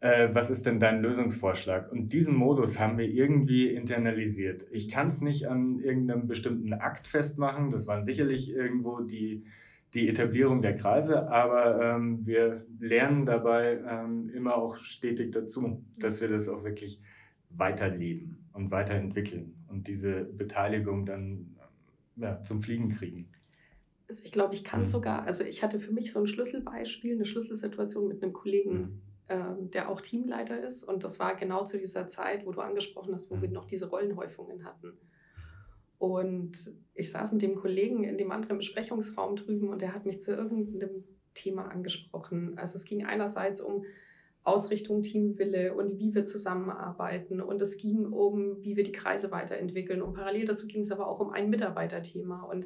[0.00, 1.92] äh, was ist denn dein Lösungsvorschlag?
[1.92, 4.66] Und diesen Modus haben wir irgendwie internalisiert.
[4.70, 7.70] Ich kann es nicht an irgendeinem bestimmten Akt festmachen.
[7.70, 9.44] Das waren sicherlich irgendwo die,
[9.92, 16.22] die Etablierung der Kreise, aber ähm, wir lernen dabei ähm, immer auch stetig dazu, dass
[16.22, 17.02] wir das auch wirklich
[17.50, 21.56] weiterleben und weiterentwickeln und diese Beteiligung dann
[22.16, 23.28] ja, zum Fliegen kriegen.
[24.08, 24.92] Also ich glaube, ich kann es mhm.
[24.92, 28.72] sogar, also ich hatte für mich so ein Schlüsselbeispiel, eine Schlüsselsituation mit einem Kollegen.
[28.72, 30.82] Mhm ähm, der auch Teamleiter ist.
[30.84, 33.42] Und das war genau zu dieser Zeit, wo du angesprochen hast, wo mhm.
[33.42, 34.98] wir noch diese Rollenhäufungen hatten.
[35.98, 40.20] Und ich saß mit dem Kollegen in dem anderen Besprechungsraum drüben und er hat mich
[40.20, 42.56] zu irgendeinem Thema angesprochen.
[42.56, 43.84] Also es ging einerseits um
[44.42, 47.40] Ausrichtung, Teamwille und wie wir zusammenarbeiten.
[47.42, 50.00] Und es ging um, wie wir die Kreise weiterentwickeln.
[50.00, 52.44] Und parallel dazu ging es aber auch um ein Mitarbeiterthema.
[52.44, 52.64] Und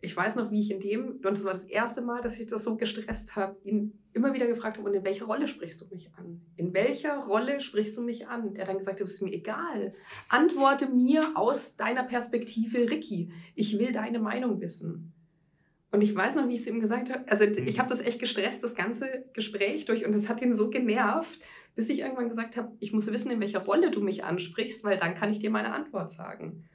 [0.00, 2.46] ich weiß noch, wie ich in dem, und das war das erste Mal, dass ich
[2.46, 5.86] das so gestresst habe, ihn immer wieder gefragt habe, und in welcher Rolle sprichst du
[5.86, 6.42] mich an?
[6.56, 8.54] In welcher Rolle sprichst du mich an?
[8.54, 9.92] Der hat dann gesagt, es ist mir egal.
[10.28, 13.32] Antworte mir aus deiner Perspektive, Ricky.
[13.54, 15.12] Ich will deine Meinung wissen.
[15.92, 17.26] Und ich weiß noch, wie ich es ihm gesagt habe.
[17.28, 17.66] Also mhm.
[17.66, 21.40] ich habe das echt gestresst, das ganze Gespräch durch, und es hat ihn so genervt,
[21.74, 24.98] bis ich irgendwann gesagt habe, ich muss wissen, in welcher Rolle du mich ansprichst, weil
[24.98, 26.68] dann kann ich dir meine Antwort sagen.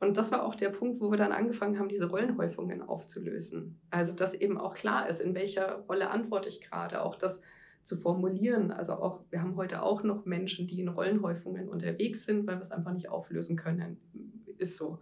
[0.00, 3.80] Und das war auch der Punkt, wo wir dann angefangen haben, diese Rollenhäufungen aufzulösen.
[3.90, 7.42] Also, dass eben auch klar ist, in welcher Rolle antworte ich gerade, auch das
[7.82, 8.70] zu formulieren.
[8.70, 12.62] Also auch, wir haben heute auch noch Menschen, die in Rollenhäufungen unterwegs sind, weil wir
[12.62, 13.98] es einfach nicht auflösen können.
[14.58, 15.00] Ist so.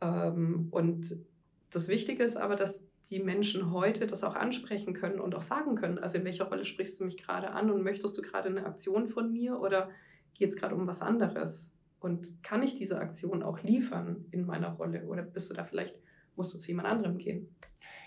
[0.00, 1.16] Ähm, und
[1.70, 5.76] das Wichtige ist aber, dass die Menschen heute das auch ansprechen können und auch sagen
[5.76, 5.98] können.
[5.98, 9.06] Also in welcher Rolle sprichst du mich gerade an und möchtest du gerade eine Aktion
[9.06, 9.90] von mir oder
[10.34, 11.72] geht es gerade um was anderes?
[12.02, 15.06] Und kann ich diese Aktion auch liefern in meiner Rolle?
[15.06, 15.94] Oder bist du da vielleicht,
[16.34, 17.54] musst du zu jemand anderem gehen?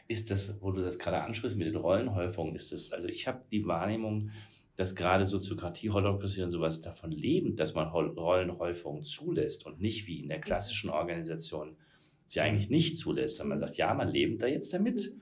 [0.10, 3.43] Ist das, wo du das gerade ansprichst mit den Rollenhäufungen, ist das, also ich habe
[3.49, 4.31] die Wahrnehmung,
[4.75, 10.19] dass gerade Soziokratie, Holokratie und sowas davon leben, dass man Rollenhäufungen zulässt und nicht wie
[10.19, 11.77] in der klassischen Organisation
[12.25, 13.39] sie eigentlich nicht zulässt.
[13.41, 15.21] Und man sagt, ja, man lebt da jetzt damit, mhm.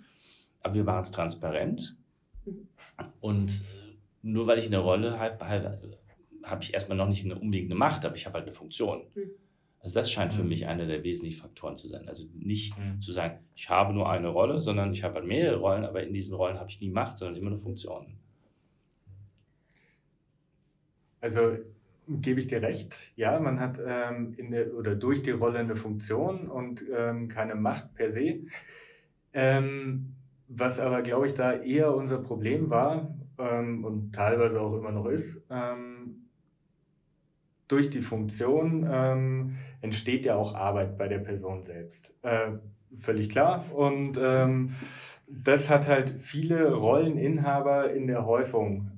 [0.62, 1.96] aber wir machen es transparent.
[2.46, 2.68] Mhm.
[3.22, 3.64] Und
[4.24, 5.38] nur weil ich eine Rolle habe,
[6.44, 9.04] habe ich erstmal noch nicht eine, unbedingt eine Macht, aber ich habe halt eine Funktion.
[9.16, 9.32] Mhm.
[9.80, 10.50] Also das scheint für mhm.
[10.50, 12.08] mich einer der wesentlichen Faktoren zu sein.
[12.08, 13.00] Also nicht mhm.
[13.02, 16.14] zu sagen, ich habe nur eine Rolle, sondern ich habe halt mehrere Rollen, aber in
[16.14, 18.18] diesen Rollen habe ich nie Macht, sondern immer eine Funktion.
[21.20, 21.52] Also
[22.08, 22.96] gebe ich dir recht.
[23.16, 27.56] Ja, man hat ähm, in der, oder durch die Rolle eine Funktion und ähm, keine
[27.56, 28.42] Macht per se.
[29.34, 30.16] Ähm,
[30.48, 35.08] was aber, glaube ich, da eher unser Problem war ähm, und teilweise auch immer noch
[35.08, 36.23] ist, ähm,
[37.74, 42.14] durch die Funktion ähm, entsteht ja auch Arbeit bei der Person selbst.
[42.22, 42.52] Äh,
[42.96, 43.66] völlig klar.
[43.74, 44.20] Und
[45.28, 48.92] das hat halt viele Rolleninhaber in der Häufung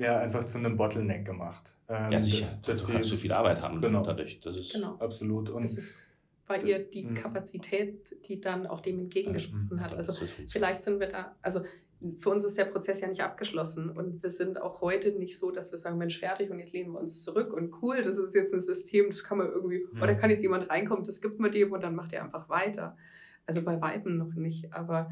[0.00, 1.76] ja einfach zu einem Bottleneck gemacht.
[1.88, 2.46] Ähm, ja, sicher.
[2.46, 4.02] Dass, dass du kannst zu viel Arbeit haben genau.
[4.02, 4.40] dadurch.
[4.40, 4.96] Das ist genau.
[4.98, 5.50] absolut.
[5.50, 6.12] Und es ist
[6.46, 7.14] bei ihr die mhm.
[7.14, 9.80] Kapazität, die dann auch dem entgegengesprochen mhm.
[9.80, 9.94] hat.
[9.94, 10.12] Also
[10.48, 11.60] vielleicht sind wir da, also
[12.18, 15.50] für uns ist der Prozess ja nicht abgeschlossen und wir sind auch heute nicht so,
[15.50, 18.34] dass wir sagen, Mensch, fertig und jetzt lehnen wir uns zurück und cool, das ist
[18.34, 20.02] jetzt ein System, das kann man irgendwie, ja.
[20.02, 22.96] oder kann jetzt jemand reinkommen, das gibt man dem und dann macht er einfach weiter.
[23.46, 25.10] Also bei Weitem noch nicht, aber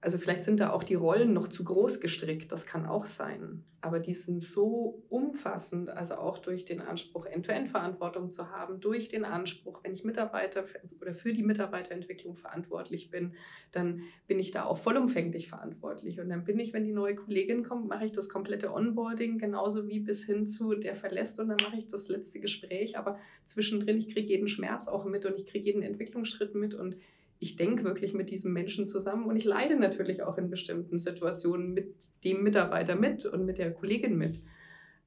[0.00, 3.64] also vielleicht sind da auch die Rollen noch zu groß gestrickt, das kann auch sein.
[3.80, 9.24] Aber die sind so umfassend, also auch durch den Anspruch, End-to-End-Verantwortung zu haben, durch den
[9.24, 10.64] Anspruch, wenn ich Mitarbeiter
[11.00, 13.34] oder für die Mitarbeiterentwicklung verantwortlich bin,
[13.72, 16.20] dann bin ich da auch vollumfänglich verantwortlich.
[16.20, 19.88] Und dann bin ich, wenn die neue Kollegin kommt, mache ich das komplette Onboarding, genauso
[19.88, 22.98] wie bis hin zu der verlässt und dann mache ich das letzte Gespräch.
[22.98, 26.96] Aber zwischendrin, ich kriege jeden Schmerz auch mit und ich kriege jeden Entwicklungsschritt mit und
[27.38, 31.74] ich denke wirklich mit diesem Menschen zusammen und ich leide natürlich auch in bestimmten Situationen
[31.74, 31.94] mit
[32.24, 34.42] dem Mitarbeiter mit und mit der Kollegin mit.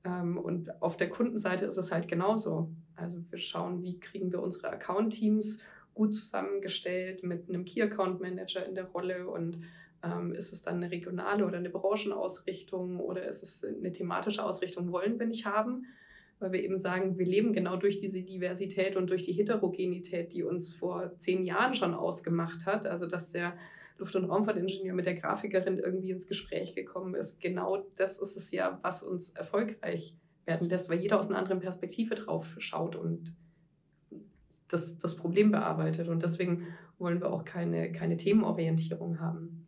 [0.03, 2.69] Ähm, und auf der Kundenseite ist es halt genauso.
[2.95, 5.61] Also wir schauen, wie kriegen wir unsere Account-Teams
[5.93, 9.59] gut zusammengestellt mit einem Key-Account-Manager in der Rolle und
[10.03, 14.91] ähm, ist es dann eine regionale oder eine Branchenausrichtung oder ist es eine thematische Ausrichtung,
[14.91, 15.87] wollen wir nicht haben
[16.39, 20.43] weil wir eben sagen, wir leben genau durch diese Diversität und durch die Heterogenität, die
[20.43, 22.85] uns vor zehn Jahren schon ausgemacht hat.
[22.85, 23.57] Also dass der
[23.97, 27.41] Luft- und Raumfahrtingenieur mit der Grafikerin irgendwie ins Gespräch gekommen ist.
[27.41, 31.59] Genau das ist es ja, was uns erfolgreich werden lässt, weil jeder aus einer anderen
[31.59, 33.35] Perspektive drauf schaut und
[34.69, 36.07] das, das Problem bearbeitet.
[36.07, 39.67] Und deswegen wollen wir auch keine, keine Themenorientierung haben.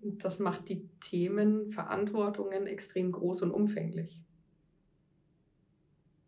[0.00, 4.22] Das macht die Themenverantwortungen extrem groß und umfänglich.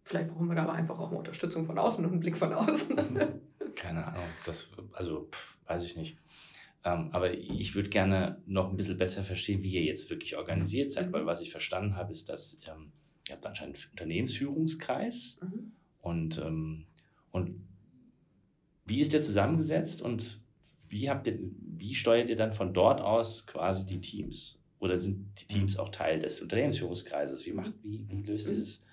[0.08, 2.50] Vielleicht brauchen wir da aber einfach auch eine Unterstützung von außen und einen Blick von
[2.54, 2.96] außen.
[3.74, 6.16] Keine Ahnung, das, also pff, weiß ich nicht.
[6.82, 10.90] Ähm, aber ich würde gerne noch ein bisschen besser verstehen, wie ihr jetzt wirklich organisiert
[10.90, 11.12] seid, mhm.
[11.12, 12.90] weil was ich verstanden habe, ist, dass ähm,
[13.28, 15.72] ihr habt anscheinend einen Unternehmensführungskreis mhm.
[16.00, 16.86] und, ähm,
[17.30, 17.60] und
[18.86, 20.40] wie ist der zusammengesetzt und
[20.88, 21.38] wie, habt ihr,
[21.76, 24.58] wie steuert ihr dann von dort aus quasi die Teams?
[24.78, 27.44] Oder sind die Teams auch Teil des Unternehmensführungskreises?
[27.44, 28.60] Wie, macht, wie, wie löst ihr mhm.
[28.60, 28.86] das?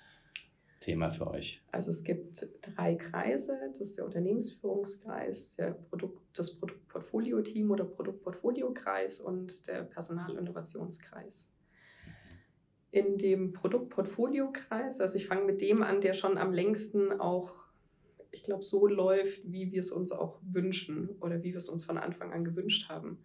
[0.80, 1.62] Thema für euch?
[1.72, 3.58] Also es gibt drei Kreise.
[3.70, 11.52] Das ist der Unternehmensführungskreis, der Produkt, das Produktportfolio-Team oder Produktportfolio-Kreis und der Personalinnovationskreis.
[12.90, 17.56] In dem Produktportfolio-Kreis, also ich fange mit dem an, der schon am längsten auch,
[18.30, 21.84] ich glaube, so läuft, wie wir es uns auch wünschen oder wie wir es uns
[21.84, 23.18] von Anfang an gewünscht haben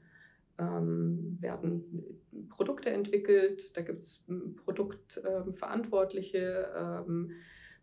[0.57, 4.23] ähm, werden Produkte entwickelt, da gibt es
[4.65, 7.31] Produktverantwortliche, ähm,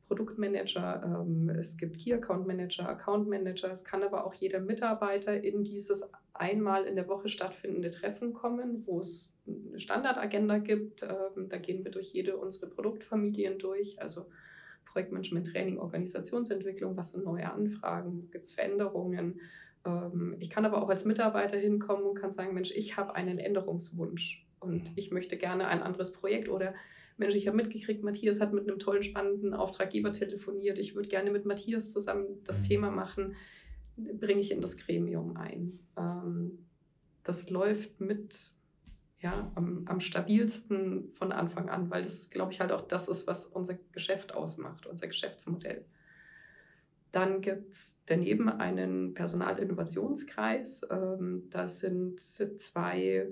[0.06, 5.42] Produktmanager, ähm, es gibt Key Account Manager, Account Manager, es kann aber auch jeder Mitarbeiter
[5.42, 11.02] in dieses einmal in der Woche stattfindende Treffen kommen, wo es eine Standardagenda gibt.
[11.02, 14.30] Ähm, da gehen wir durch jede unserer Produktfamilien durch, also
[14.86, 19.40] Projektmanagement, Training, Organisationsentwicklung, was sind neue Anfragen, gibt es Veränderungen,
[20.38, 24.46] ich kann aber auch als Mitarbeiter hinkommen und kann sagen, Mensch, ich habe einen Änderungswunsch
[24.60, 24.92] und mhm.
[24.96, 26.74] ich möchte gerne ein anderes Projekt oder
[27.16, 30.78] Mensch, ich habe mitgekriegt, Matthias hat mit einem tollen, spannenden Auftraggeber telefoniert.
[30.78, 32.66] Ich würde gerne mit Matthias zusammen das mhm.
[32.66, 33.34] Thema machen.
[33.96, 35.80] Bringe ich in das Gremium ein.
[35.96, 36.66] Ähm,
[37.24, 38.52] das läuft mit
[39.20, 43.26] ja, am, am stabilsten von Anfang an, weil das, glaube ich, halt auch das ist,
[43.26, 45.84] was unser Geschäft ausmacht, unser Geschäftsmodell.
[47.12, 50.82] Dann gibt es daneben einen Personalinnovationskreis.
[50.90, 53.28] Ähm, da sind zwei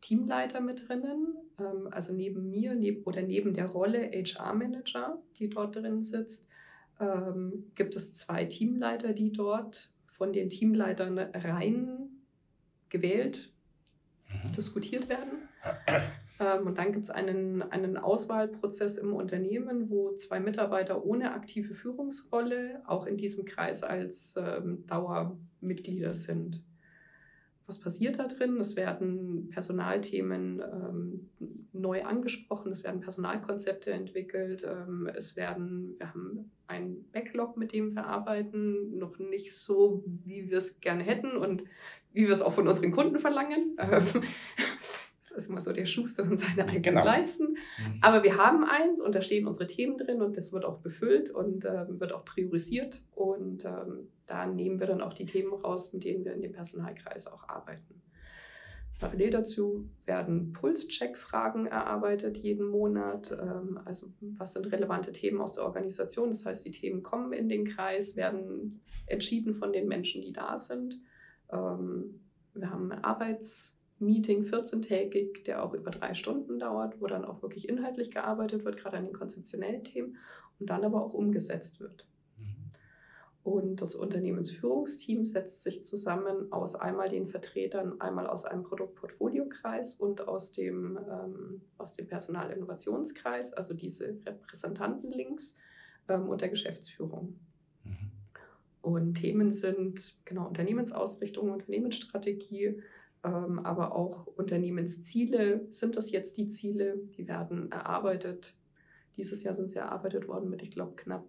[0.00, 5.76] Teamleiter mit drinnen, ähm, also neben mir neb oder neben der Rolle HR-Manager, die dort
[5.76, 6.48] drin sitzt,
[7.00, 12.10] ähm, gibt es zwei Teamleiter, die dort von den Teamleitern rein
[12.90, 13.52] gewählt,
[14.28, 14.52] mhm.
[14.52, 15.48] diskutiert werden.
[16.40, 21.74] Ähm, und dann gibt es einen, einen Auswahlprozess im Unternehmen, wo zwei Mitarbeiter ohne aktive
[21.74, 26.62] Führungsrolle auch in diesem Kreis als ähm, Dauermitglieder sind.
[27.66, 28.60] Was passiert da drin?
[28.60, 31.30] Es werden Personalthemen ähm,
[31.72, 37.94] neu angesprochen, es werden Personalkonzepte entwickelt, ähm, es werden, wir haben ein Backlog, mit dem
[37.94, 41.64] wir arbeiten, noch nicht so, wie wir es gerne hätten und
[42.12, 43.78] wie wir es auch von unseren Kunden verlangen.
[45.36, 47.04] Ist immer so der Schuster und seine eigenen Genau.
[47.04, 47.50] Leisten.
[47.52, 47.98] Mhm.
[48.02, 51.30] Aber wir haben eins und da stehen unsere Themen drin und das wird auch befüllt
[51.30, 53.02] und ähm, wird auch priorisiert.
[53.14, 56.52] Und ähm, da nehmen wir dann auch die Themen raus, mit denen wir in dem
[56.52, 58.02] Personalkreis auch arbeiten.
[59.00, 63.32] Parallel dazu werden Pulscheck-Fragen erarbeitet jeden Monat.
[63.32, 66.30] Ähm, also was sind relevante Themen aus der Organisation?
[66.30, 70.58] Das heißt, die Themen kommen in den Kreis, werden entschieden von den Menschen, die da
[70.58, 71.00] sind.
[71.52, 72.20] Ähm,
[72.54, 73.04] wir haben ein
[73.94, 78.76] Arbeitsmeeting, 14-tägig, der auch über drei Stunden dauert, wo dann auch wirklich inhaltlich gearbeitet wird,
[78.76, 80.16] gerade an den konzeptionellen Themen
[80.58, 82.06] und dann aber auch umgesetzt wird.
[82.38, 82.70] Mhm.
[83.42, 90.26] Und das Unternehmensführungsteam setzt sich zusammen aus einmal den Vertretern, einmal aus einem Produktportfoliokreis und
[90.26, 95.56] aus dem, ähm, aus dem Personalinnovationskreis, also diese Repräsentanten links
[96.08, 97.38] ähm, und der Geschäftsführung.
[97.84, 98.10] Mhm.
[98.82, 102.82] Und Themen sind genau Unternehmensausrichtung, Unternehmensstrategie,
[103.24, 105.66] aber auch Unternehmensziele.
[105.70, 106.96] Sind das jetzt die Ziele?
[107.16, 108.56] Die werden erarbeitet.
[109.16, 111.24] Dieses Jahr sind sie erarbeitet worden mit, ich glaube, knapp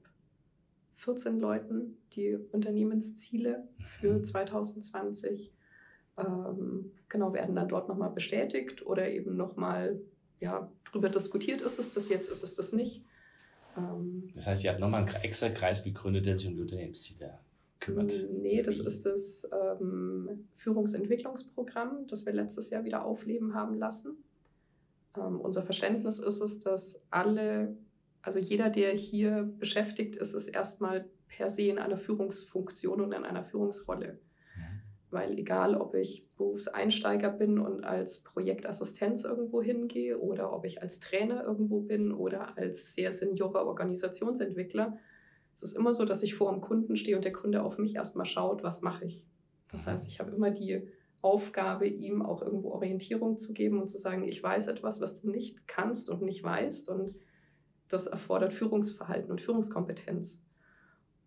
[0.95, 4.23] 14 Leuten, die Unternehmensziele für Mhm.
[4.23, 5.51] 2020.
[6.17, 9.99] Ähm, genau, werden dann dort nochmal bestätigt oder eben nochmal
[10.39, 13.03] ja, drüber diskutiert, ist es das jetzt, ist es das nicht.
[13.77, 17.37] Ähm, Das heißt, ihr habt nochmal einen extra Kreis gegründet, der sich um die Unternehmensziele
[17.79, 18.27] kümmert.
[18.31, 24.17] Nee, das ist das ähm, Führungsentwicklungsprogramm, das wir letztes Jahr wieder aufleben haben lassen.
[25.17, 27.75] Ähm, unser Verständnis ist es, dass alle,
[28.21, 33.23] also jeder, der hier beschäftigt ist, ist erstmal per se in einer Führungsfunktion und in
[33.23, 34.19] einer Führungsrolle.
[34.55, 34.81] Mhm.
[35.11, 40.99] Weil egal, ob ich Berufseinsteiger bin und als Projektassistenz irgendwo hingehe oder ob ich als
[40.99, 44.97] Trainer irgendwo bin oder als sehr seniorer Organisationsentwickler,
[45.55, 47.95] es ist immer so, dass ich vor dem Kunden stehe und der Kunde auf mich
[47.95, 49.25] erstmal schaut, was mache ich.
[49.71, 49.91] Das Mhm.
[49.91, 50.87] heißt, ich habe immer die
[51.21, 55.29] Aufgabe, ihm auch irgendwo Orientierung zu geben und zu sagen, ich weiß etwas, was du
[55.29, 57.15] nicht kannst und nicht weißt und
[57.87, 60.41] das erfordert Führungsverhalten und Führungskompetenz.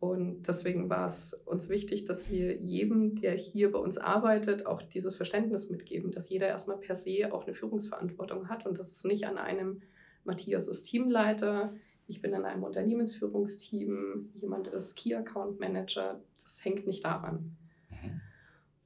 [0.00, 4.82] Und deswegen war es uns wichtig, dass wir jedem, der hier bei uns arbeitet, auch
[4.82, 9.04] dieses Verständnis mitgeben, dass jeder erstmal per se auch eine Führungsverantwortung hat und dass es
[9.04, 9.82] nicht an einem
[10.24, 11.74] Matthias ist Teamleiter,
[12.08, 17.56] ich bin in einem Unternehmensführungsteam, jemand ist Key Account Manager, das hängt nicht daran.
[17.90, 18.20] Mhm.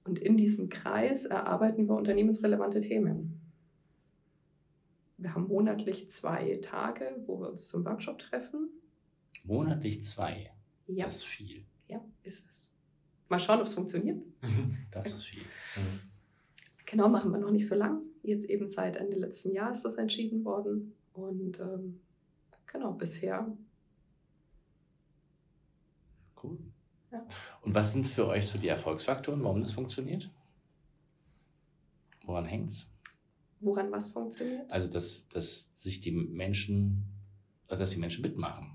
[0.04, 3.40] Und in diesem Kreis erarbeiten wir unternehmensrelevante Themen.
[5.18, 8.68] Wir haben monatlich zwei Tage, wo wir uns zum Workshop treffen.
[9.44, 10.50] Monatlich zwei.
[10.88, 11.64] Ja, Das ist viel.
[11.86, 12.70] ja, ist es.
[13.28, 14.20] Mal schauen, ob es funktioniert.
[14.90, 15.40] Das ist viel.
[16.84, 18.02] Genau, machen wir noch nicht so lang.
[18.22, 20.94] Jetzt eben seit Ende letzten Jahr ist das entschieden worden.
[21.14, 22.00] Und ähm,
[22.66, 23.46] genau, bisher
[26.42, 26.58] Cool.
[27.12, 27.24] Ja.
[27.60, 30.30] Und was sind für euch so die Erfolgsfaktoren, warum das funktioniert?
[32.24, 32.88] Woran hängt's?
[33.60, 34.68] woran was funktioniert?
[34.72, 37.04] Also, dass, dass sich die Menschen,
[37.68, 38.74] oder dass die Menschen mitmachen.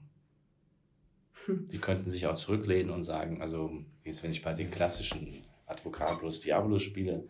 [1.46, 1.68] Hm.
[1.68, 6.40] Die könnten sich auch zurücklehnen und sagen, also jetzt wenn ich bei den klassischen Advocatus
[6.40, 7.28] Diabolus spiele,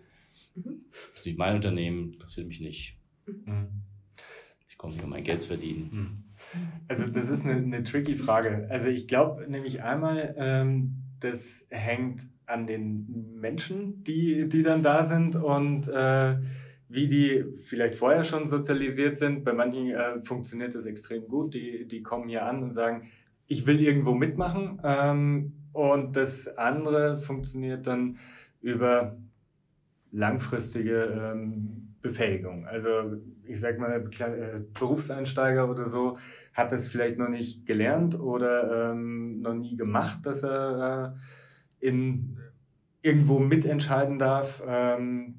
[0.53, 0.85] Mhm.
[0.91, 2.99] das ist nicht mein Unternehmen, interessiert mich nicht.
[3.25, 3.83] Mhm.
[4.77, 5.89] Ich komme hier, mein Geld zu verdienen.
[5.91, 6.23] Mhm.
[6.87, 8.67] Also das ist eine, eine tricky Frage.
[8.69, 15.03] Also ich glaube nämlich einmal, ähm, das hängt an den Menschen, die, die dann da
[15.03, 16.37] sind und äh,
[16.89, 19.43] wie die vielleicht vorher schon sozialisiert sind.
[19.43, 21.55] Bei manchen äh, funktioniert das extrem gut.
[21.55, 23.09] Die, die kommen hier an und sagen,
[23.47, 24.79] ich will irgendwo mitmachen.
[24.83, 28.19] Ähm, und das andere funktioniert dann
[28.61, 29.17] über
[30.11, 32.67] langfristige ähm, Befähigung.
[32.67, 33.17] Also
[33.49, 36.17] ich sag mal, äh, Berufseinsteiger oder so
[36.53, 41.15] hat das vielleicht noch nicht gelernt oder ähm, noch nie gemacht, dass er
[41.81, 42.37] äh, in,
[43.01, 44.61] irgendwo mitentscheiden darf.
[44.67, 45.35] Ähm,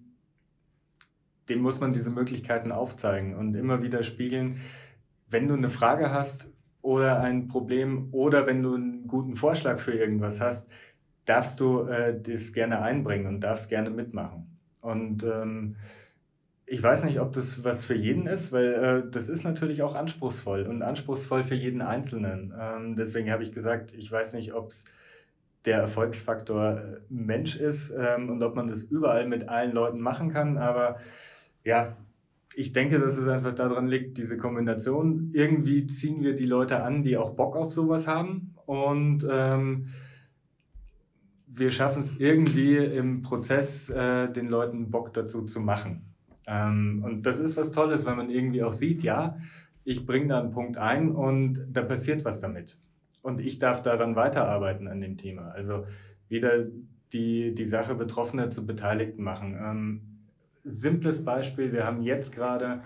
[1.49, 4.61] dem muss man diese Möglichkeiten aufzeigen und immer wieder spiegeln.
[5.29, 6.51] Wenn du eine Frage hast
[6.83, 10.71] oder ein Problem oder wenn du einen guten Vorschlag für irgendwas hast,
[11.25, 14.59] darfst du äh, das gerne einbringen und darfst gerne mitmachen.
[14.81, 15.77] Und ähm,
[16.71, 19.95] ich weiß nicht, ob das was für jeden ist, weil äh, das ist natürlich auch
[19.95, 22.53] anspruchsvoll und anspruchsvoll für jeden Einzelnen.
[22.59, 24.85] Ähm, deswegen habe ich gesagt, ich weiß nicht, ob es
[25.65, 30.31] der Erfolgsfaktor äh, Mensch ist ähm, und ob man das überall mit allen Leuten machen
[30.31, 30.59] kann.
[30.59, 30.99] Aber
[31.65, 31.97] ja,
[32.55, 35.31] ich denke, dass es einfach daran liegt, diese Kombination.
[35.33, 38.55] Irgendwie ziehen wir die Leute an, die auch Bock auf sowas haben.
[38.67, 39.87] Und ähm,
[41.47, 46.08] wir schaffen es irgendwie im Prozess, äh, den Leuten Bock dazu zu machen.
[46.49, 49.37] Ähm, und das ist was Tolles, weil man irgendwie auch sieht, ja,
[49.85, 52.79] ich bringe da einen Punkt ein und da passiert was damit.
[53.23, 55.51] Und ich darf daran weiterarbeiten an dem Thema.
[55.51, 55.85] Also
[56.29, 56.67] wieder
[57.13, 59.59] die, die Sache Betroffene zu Beteiligten machen.
[59.61, 60.01] Ähm,
[60.65, 62.83] simples Beispiel, wir haben jetzt gerade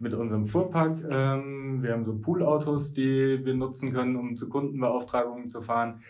[0.00, 5.48] mit unserem Fuhrpark, ähm, wir haben so Poolautos, die wir nutzen können, um zu Kundenbeauftragungen
[5.48, 6.00] zu fahren.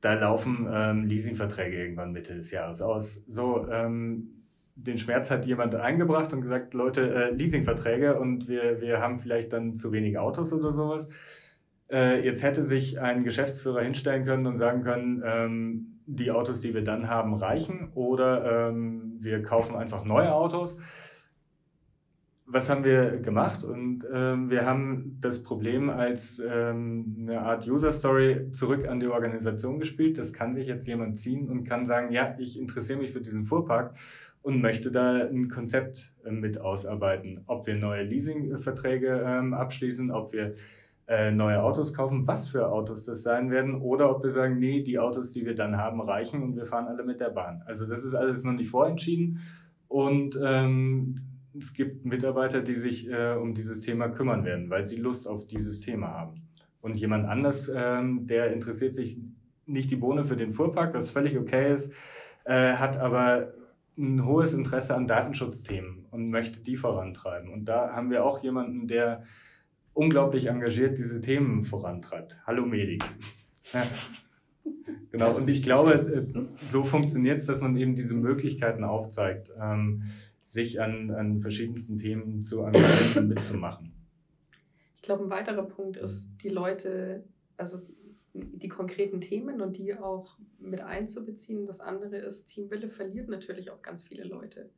[0.00, 3.24] Da laufen ähm, Leasingverträge irgendwann Mitte des Jahres aus.
[3.26, 4.43] So, ähm,
[4.76, 9.52] den Schmerz hat jemand eingebracht und gesagt, Leute, äh, Leasingverträge und wir, wir haben vielleicht
[9.52, 11.10] dann zu wenig Autos oder sowas.
[11.90, 16.74] Äh, jetzt hätte sich ein Geschäftsführer hinstellen können und sagen können, ähm, die Autos, die
[16.74, 20.78] wir dann haben, reichen oder ähm, wir kaufen einfach neue Autos.
[22.46, 23.64] Was haben wir gemacht?
[23.64, 29.06] Und ähm, wir haben das Problem als ähm, eine Art User Story zurück an die
[29.06, 30.18] Organisation gespielt.
[30.18, 33.44] Das kann sich jetzt jemand ziehen und kann sagen, ja, ich interessiere mich für diesen
[33.44, 33.94] Fuhrpark
[34.44, 37.40] und möchte da ein Konzept äh, mit ausarbeiten.
[37.46, 40.54] Ob wir neue Leasingverträge ähm, abschließen, ob wir
[41.08, 44.82] äh, neue Autos kaufen, was für Autos das sein werden, oder ob wir sagen, nee,
[44.82, 47.62] die Autos, die wir dann haben, reichen und wir fahren alle mit der Bahn.
[47.64, 49.40] Also das ist alles noch nicht vorentschieden
[49.88, 51.22] und ähm,
[51.58, 55.46] es gibt Mitarbeiter, die sich äh, um dieses Thema kümmern werden, weil sie Lust auf
[55.46, 56.42] dieses Thema haben.
[56.82, 59.18] Und jemand anders, ähm, der interessiert sich
[59.64, 61.94] nicht die Bohne für den Fuhrpark, was völlig okay ist,
[62.44, 63.54] äh, hat aber
[63.96, 67.52] ein hohes Interesse an Datenschutzthemen und möchte die vorantreiben.
[67.52, 69.24] Und da haben wir auch jemanden, der
[69.92, 72.38] unglaublich engagiert diese Themen vorantreibt.
[72.46, 73.04] Hallo Medik.
[73.72, 73.82] Ja.
[75.10, 80.04] Genau, und ich glaube, äh, so funktioniert es, dass man eben diese Möglichkeiten aufzeigt, ähm,
[80.48, 83.92] sich an, an verschiedensten Themen zu engagieren und mitzumachen.
[84.96, 87.24] Ich glaube, ein weiterer Punkt ist, die Leute,
[87.56, 87.82] also
[88.34, 91.66] die konkreten Themen und die auch mit einzubeziehen.
[91.66, 94.70] Das andere ist, Teamwille verliert natürlich auch ganz viele Leute.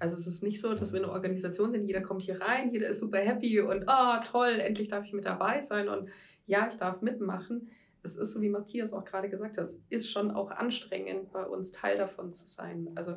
[0.00, 2.88] Also es ist nicht so, dass wir eine Organisation sind, jeder kommt hier rein, jeder
[2.88, 6.08] ist super happy und oh, toll, endlich darf ich mit dabei sein und
[6.46, 7.68] ja, ich darf mitmachen.
[8.02, 11.44] Es ist so, wie Matthias auch gerade gesagt hat, es ist schon auch anstrengend, bei
[11.44, 12.88] uns Teil davon zu sein.
[12.94, 13.16] Also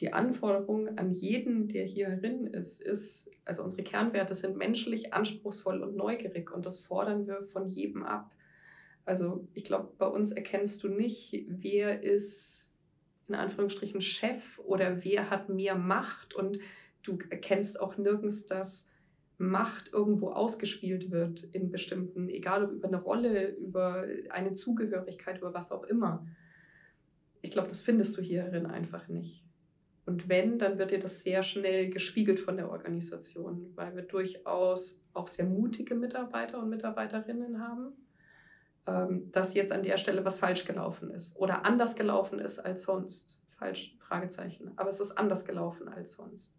[0.00, 5.82] die Anforderung an jeden, der hier herin ist, ist, also unsere Kernwerte sind menschlich, anspruchsvoll
[5.82, 8.30] und neugierig und das fordern wir von jedem ab.
[9.06, 12.74] Also ich glaube, bei uns erkennst du nicht, wer ist
[13.28, 16.58] in Anführungsstrichen Chef oder wer hat mehr Macht und
[17.02, 18.90] du erkennst auch nirgends, dass
[19.38, 25.54] Macht irgendwo ausgespielt wird in bestimmten, egal ob über eine Rolle, über eine Zugehörigkeit, über
[25.54, 26.26] was auch immer.
[27.42, 29.44] Ich glaube, das findest du hierin einfach nicht.
[30.04, 35.04] Und wenn, dann wird dir das sehr schnell gespiegelt von der Organisation, weil wir durchaus
[35.12, 37.92] auch sehr mutige Mitarbeiter und Mitarbeiterinnen haben
[38.86, 43.40] dass jetzt an der Stelle was falsch gelaufen ist oder anders gelaufen ist als sonst.
[43.58, 44.72] Falsch, Fragezeichen.
[44.76, 46.54] Aber es ist anders gelaufen als sonst.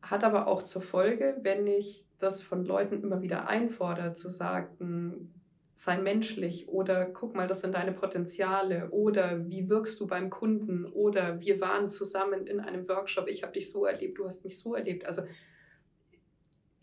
[0.00, 5.34] Hat aber auch zur Folge, wenn ich das von Leuten immer wieder einfordere, zu sagen,
[5.74, 10.84] sei menschlich oder guck mal, das sind deine Potenziale oder wie wirkst du beim Kunden
[10.84, 14.58] oder wir waren zusammen in einem Workshop, ich habe dich so erlebt, du hast mich
[14.58, 15.04] so erlebt.
[15.04, 15.22] Also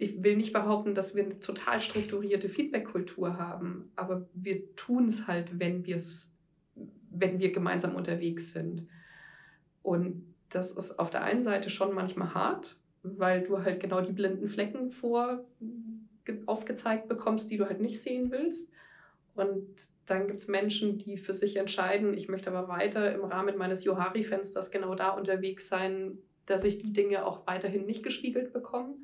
[0.01, 5.27] ich will nicht behaupten, dass wir eine total strukturierte Feedback-Kultur haben, aber wir tun es
[5.27, 5.99] halt, wenn wir
[7.13, 8.87] wenn wir gemeinsam unterwegs sind.
[9.83, 14.13] Und das ist auf der einen Seite schon manchmal hart, weil du halt genau die
[14.13, 15.45] blinden Flecken vor
[16.45, 18.73] aufgezeigt bekommst, die du halt nicht sehen willst.
[19.35, 19.65] Und
[20.05, 23.83] dann gibt es Menschen, die für sich entscheiden, ich möchte aber weiter im Rahmen meines
[23.83, 28.95] Johari-Fensters genau da unterwegs sein, dass ich die Dinge auch weiterhin nicht gespiegelt bekomme.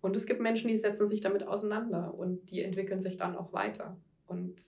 [0.00, 3.52] Und es gibt Menschen, die setzen sich damit auseinander und die entwickeln sich dann auch
[3.52, 3.96] weiter.
[4.26, 4.62] Und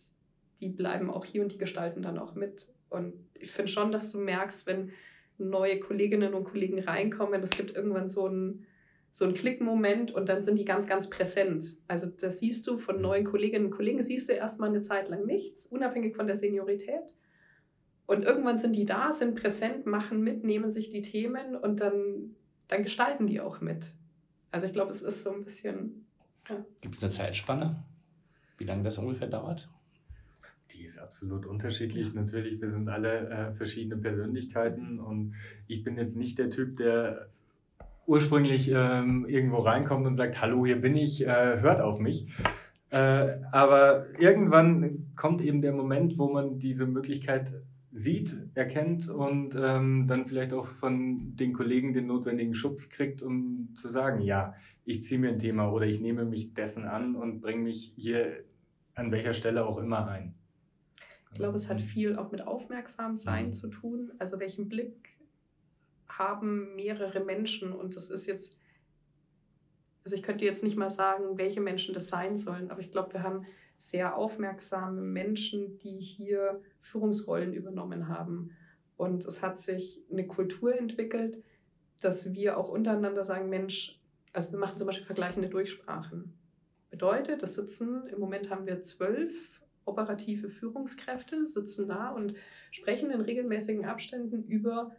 [0.61, 2.73] die bleiben auch hier und die gestalten dann auch mit.
[2.89, 4.91] Und ich finde schon, dass du merkst, wenn
[5.39, 8.67] neue Kolleginnen und Kollegen reinkommen, es gibt irgendwann so einen,
[9.13, 11.79] so Klickmoment und dann sind die ganz, ganz präsent.
[11.89, 15.25] Also das siehst du von neuen Kolleginnen und Kollegen, siehst du erstmal eine Zeit lang
[15.25, 17.15] nichts, unabhängig von der Seniorität.
[18.07, 22.35] Und irgendwann sind die da, sind präsent, machen mit, nehmen sich die Themen und dann,
[22.69, 23.93] dann gestalten die auch mit.
[24.51, 26.07] Also ich glaube, es ist so ein bisschen.
[26.49, 26.65] Ja.
[26.81, 27.85] Gibt es eine Zeitspanne,
[28.59, 29.69] wie lange das ungefähr dauert?
[30.73, 32.15] Die ist absolut unterschiedlich.
[32.15, 35.35] Natürlich, wir sind alle äh, verschiedene Persönlichkeiten und
[35.67, 37.29] ich bin jetzt nicht der Typ, der
[38.07, 42.29] ursprünglich ähm, irgendwo reinkommt und sagt, hallo, hier bin ich, äh, hört auf mich.
[42.91, 47.53] Äh, aber irgendwann kommt eben der Moment, wo man diese Möglichkeit
[47.93, 53.75] sieht, erkennt und ähm, dann vielleicht auch von den Kollegen den notwendigen Schubs kriegt, um
[53.75, 57.41] zu sagen, ja, ich ziehe mir ein Thema oder ich nehme mich dessen an und
[57.41, 58.45] bringe mich hier
[58.95, 60.35] an welcher Stelle auch immer ein.
[61.33, 63.53] Ich glaube, es hat viel auch mit Aufmerksamsein mhm.
[63.53, 64.13] zu tun.
[64.19, 65.17] Also welchen Blick
[66.09, 68.59] haben mehrere Menschen und das ist jetzt,
[70.05, 73.15] also ich könnte jetzt nicht mal sagen, welche Menschen das sein sollen, aber ich glaube,
[73.15, 73.47] wir haben
[73.81, 78.51] sehr aufmerksame Menschen, die hier Führungsrollen übernommen haben.
[78.99, 81.43] Und es hat sich eine Kultur entwickelt,
[81.99, 83.99] dass wir auch untereinander sagen, Mensch,
[84.35, 86.35] also wir machen zum Beispiel vergleichende Durchsprachen.
[86.91, 92.35] Bedeutet, das sitzen, im Moment haben wir zwölf operative Führungskräfte, sitzen da und
[92.71, 94.93] sprechen in regelmäßigen Abständen über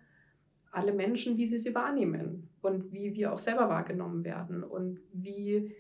[0.72, 5.76] alle Menschen, wie sie sie wahrnehmen und wie wir auch selber wahrgenommen werden und wie,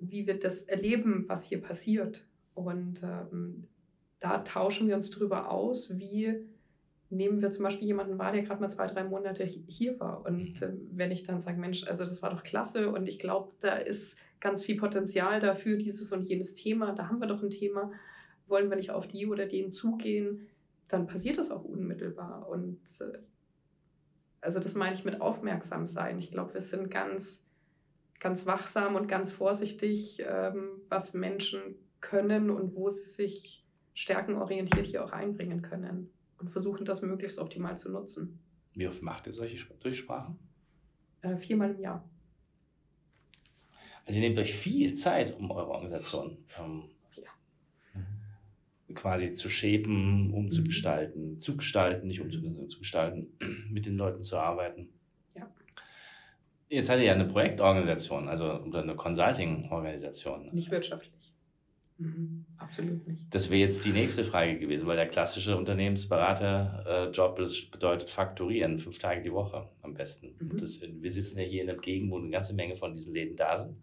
[0.00, 2.26] wie wir das erleben, was hier passiert.
[2.54, 3.64] Und ähm,
[4.20, 6.46] da tauschen wir uns darüber aus, wie
[7.10, 10.24] nehmen wir zum Beispiel jemanden wahr, der gerade mal zwei, drei Monate hier war.
[10.24, 13.52] Und äh, wenn ich dann sage, Mensch, also das war doch klasse und ich glaube,
[13.60, 17.50] da ist ganz viel Potenzial dafür, dieses und jenes Thema, da haben wir doch ein
[17.50, 17.92] Thema,
[18.48, 20.46] wollen wir nicht auf die oder den zugehen,
[20.88, 22.48] dann passiert das auch unmittelbar.
[22.48, 23.18] Und äh,
[24.40, 26.18] also das meine ich mit aufmerksam sein.
[26.18, 27.45] Ich glaube, wir sind ganz,
[28.20, 31.60] ganz wachsam und ganz vorsichtig, ähm, was Menschen
[32.00, 33.64] können und wo sie sich
[33.94, 38.38] stärkenorientiert hier auch einbringen können und versuchen das möglichst optimal zu nutzen.
[38.74, 40.38] Wie oft macht ihr solche Durchsprachen?
[41.22, 42.08] Äh, viermal im Jahr.
[44.04, 46.84] Also ihr nehmt euch viel Zeit, um eure Organisation ähm,
[47.16, 48.02] ja.
[48.94, 51.40] quasi zu shapen, umzugestalten, mhm.
[51.40, 53.26] zu gestalten, nicht umzugestalten, zu gestalten,
[53.70, 54.90] mit den Leuten zu arbeiten.
[56.68, 60.50] Jetzt seid ihr ja eine Projektorganisation, also oder eine Consulting-Organisation.
[60.52, 61.36] Nicht wirtschaftlich.
[61.98, 63.22] Mhm, absolut nicht.
[63.30, 68.98] Das wäre jetzt die nächste Frage gewesen, weil der klassische Unternehmensberater-Job äh, bedeutet fakturieren, fünf
[68.98, 70.34] Tage die Woche am besten.
[70.38, 70.58] Mhm.
[70.58, 73.36] Das, wir sitzen ja hier in der Gegend, wo eine ganze Menge von diesen Läden
[73.36, 73.76] da sind.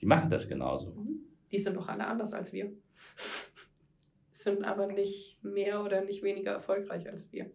[0.00, 0.92] Die machen das genauso.
[0.92, 1.20] Mhm.
[1.50, 2.70] Die sind doch alle anders als wir.
[4.32, 7.50] sind aber nicht mehr oder nicht weniger erfolgreich als wir.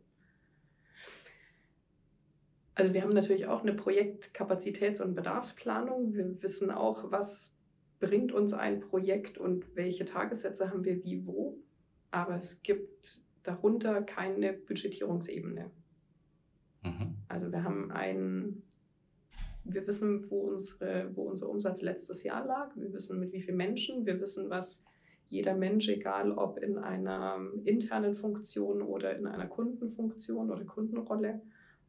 [2.75, 6.13] Also wir haben natürlich auch eine Projektkapazitäts- und Bedarfsplanung.
[6.13, 7.57] Wir wissen auch, was
[7.99, 11.57] bringt uns ein Projekt und welche Tagessätze haben wir wie wo.
[12.11, 15.71] Aber es gibt darunter keine Budgetierungsebene.
[16.83, 17.15] Mhm.
[17.29, 18.61] Also wir haben ein,
[19.63, 23.57] wir wissen, wo, unsere, wo unser Umsatz letztes Jahr lag, wir wissen mit wie vielen
[23.57, 24.83] Menschen, wir wissen, was
[25.29, 31.41] jeder Mensch, egal ob in einer internen Funktion oder in einer Kundenfunktion oder Kundenrolle,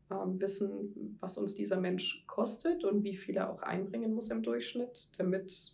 [0.08, 5.08] wissen, was uns dieser Mensch kostet und wie viel er auch einbringen muss im Durchschnitt,
[5.18, 5.72] damit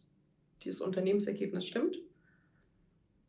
[0.63, 1.99] dieses Unternehmensergebnis stimmt.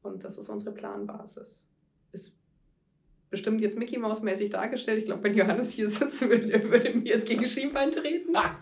[0.02, 1.66] Und das ist unsere Planbasis.
[2.12, 2.36] Ist
[3.30, 5.00] bestimmt jetzt Mickey Maus mäßig dargestellt.
[5.00, 8.36] Ich glaube, wenn Johannes hier sitzt, würde, würde mir jetzt gegen Schienbein treten.
[8.36, 8.60] Ah.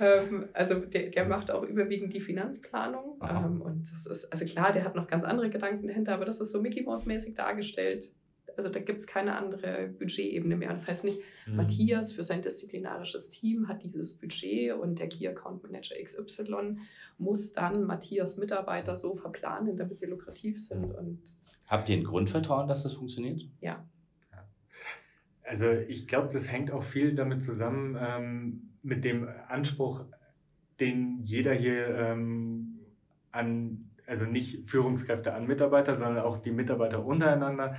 [0.00, 3.20] Ähm, also der, der macht auch überwiegend die Finanzplanung.
[3.22, 6.40] Ähm, und das ist, also klar, der hat noch ganz andere Gedanken dahinter, aber das
[6.40, 8.12] ist so Mickey Maus mäßig dargestellt
[8.56, 10.70] also da gibt es keine andere Budgetebene mehr.
[10.70, 11.56] Das heißt nicht, mhm.
[11.56, 16.78] Matthias für sein disziplinarisches Team hat dieses Budget und der Key Account Manager XY
[17.18, 20.88] muss dann Matthias Mitarbeiter so verplanen, damit sie lukrativ sind.
[20.88, 20.94] Mhm.
[20.94, 21.20] Und
[21.66, 23.48] Habt ihr ein Grundvertrauen, dass das funktioniert?
[23.60, 23.84] Ja.
[25.44, 30.04] Also ich glaube, das hängt auch viel damit zusammen ähm, mit dem Anspruch,
[30.80, 32.78] den jeder hier ähm,
[33.30, 37.76] an, also nicht Führungskräfte an Mitarbeiter, sondern auch die Mitarbeiter untereinander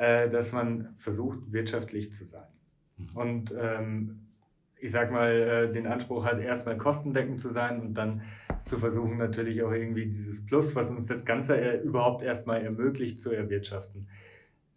[0.00, 2.48] dass man versucht, wirtschaftlich zu sein.
[2.96, 3.16] Mhm.
[3.16, 4.20] Und ähm,
[4.80, 8.22] ich sag mal, äh, den Anspruch hat, erstmal kostendeckend zu sein und dann
[8.64, 13.20] zu versuchen, natürlich auch irgendwie dieses Plus, was uns das Ganze äh, überhaupt erstmal ermöglicht,
[13.20, 14.08] zu erwirtschaften.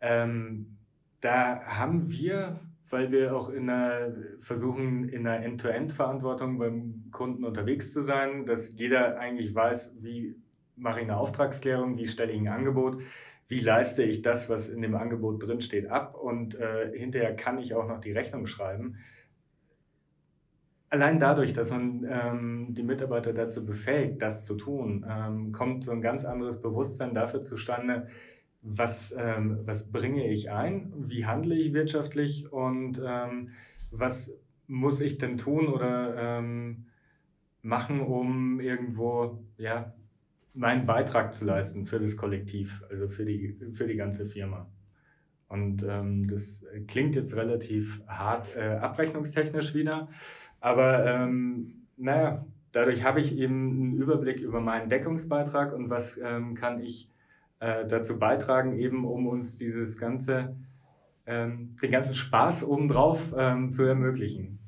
[0.01, 0.77] Ähm,
[1.21, 2.59] da haben wir,
[2.89, 8.73] weil wir auch in einer, versuchen, in einer End-to-End-Verantwortung beim Kunden unterwegs zu sein, dass
[8.75, 10.35] jeder eigentlich weiß, wie
[10.75, 13.01] mache ich eine Auftragsklärung, wie stelle ich ein Angebot,
[13.47, 17.73] wie leiste ich das, was in dem Angebot drinsteht, ab und äh, hinterher kann ich
[17.75, 18.97] auch noch die Rechnung schreiben.
[20.89, 25.91] Allein dadurch, dass man ähm, die Mitarbeiter dazu befähigt, das zu tun, ähm, kommt so
[25.91, 28.07] ein ganz anderes Bewusstsein dafür zustande,
[28.61, 33.49] was, ähm, was bringe ich ein, wie handle ich wirtschaftlich und ähm,
[33.91, 36.85] was muss ich denn tun oder ähm,
[37.61, 39.93] machen, um irgendwo ja,
[40.53, 44.67] meinen Beitrag zu leisten für das Kollektiv, also für die, für die ganze Firma.
[45.47, 50.09] Und ähm, das klingt jetzt relativ hart äh, abrechnungstechnisch wieder,
[50.59, 56.55] aber ähm, naja, dadurch habe ich eben einen Überblick über meinen Deckungsbeitrag und was ähm,
[56.55, 57.09] kann ich
[57.59, 60.55] äh, dazu beitragen, eben um uns dieses ganze,
[61.25, 64.59] ähm, den ganzen Spaß obendrauf ähm, zu ermöglichen.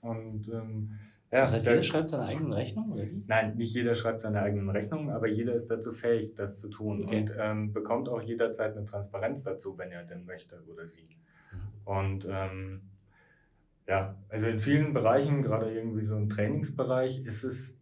[0.00, 0.99] Und ähm,
[1.32, 3.22] ja, das heißt, jeder schreibt seine eigenen Rechnungen, oder wie?
[3.26, 7.04] Nein, nicht jeder schreibt seine eigenen Rechnungen, aber jeder ist dazu fähig, das zu tun
[7.04, 7.20] okay.
[7.20, 11.08] und ähm, bekommt auch jederzeit eine Transparenz dazu, wenn er denn möchte oder sie.
[11.52, 11.58] Mhm.
[11.84, 12.80] Und ähm,
[13.86, 17.80] ja, also in vielen Bereichen, gerade irgendwie so im Trainingsbereich, ist es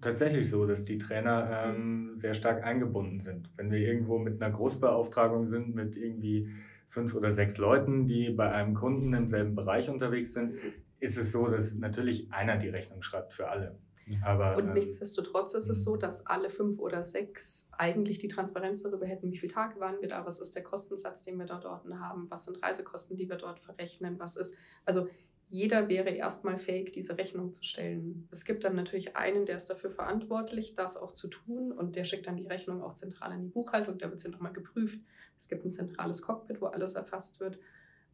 [0.00, 3.50] tatsächlich so, dass die Trainer ähm, sehr stark eingebunden sind.
[3.56, 6.50] Wenn wir irgendwo mit einer Großbeauftragung sind, mit irgendwie
[6.88, 10.54] fünf oder sechs Leuten, die bei einem Kunden im selben Bereich unterwegs sind,
[11.00, 13.78] ist es so, dass natürlich einer die Rechnung schreibt für alle.
[14.24, 16.00] Aber, und ähm, nichtsdestotrotz ist es so, mhm.
[16.00, 20.08] dass alle fünf oder sechs eigentlich die Transparenz darüber hätten, wie viele Tage waren wir
[20.08, 23.36] da, was ist der Kostensatz, den wir da dort haben, was sind Reisekosten, die wir
[23.36, 24.56] dort verrechnen, was ist.
[24.84, 25.08] Also
[25.48, 28.28] jeder wäre erstmal fähig, diese Rechnung zu stellen.
[28.30, 32.04] Es gibt dann natürlich einen, der ist dafür verantwortlich, das auch zu tun und der
[32.04, 35.00] schickt dann die Rechnung auch zentral an die Buchhaltung, da wird sie nochmal geprüft.
[35.38, 37.58] Es gibt ein zentrales Cockpit, wo alles erfasst wird.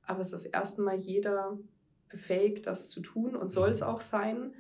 [0.03, 1.59] Aber es ist erstmal jeder
[2.09, 4.55] befähigt, das zu tun und soll es auch sein.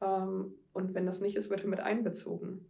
[0.00, 2.66] Ähm, und wenn das nicht ist, wird er mit einbezogen.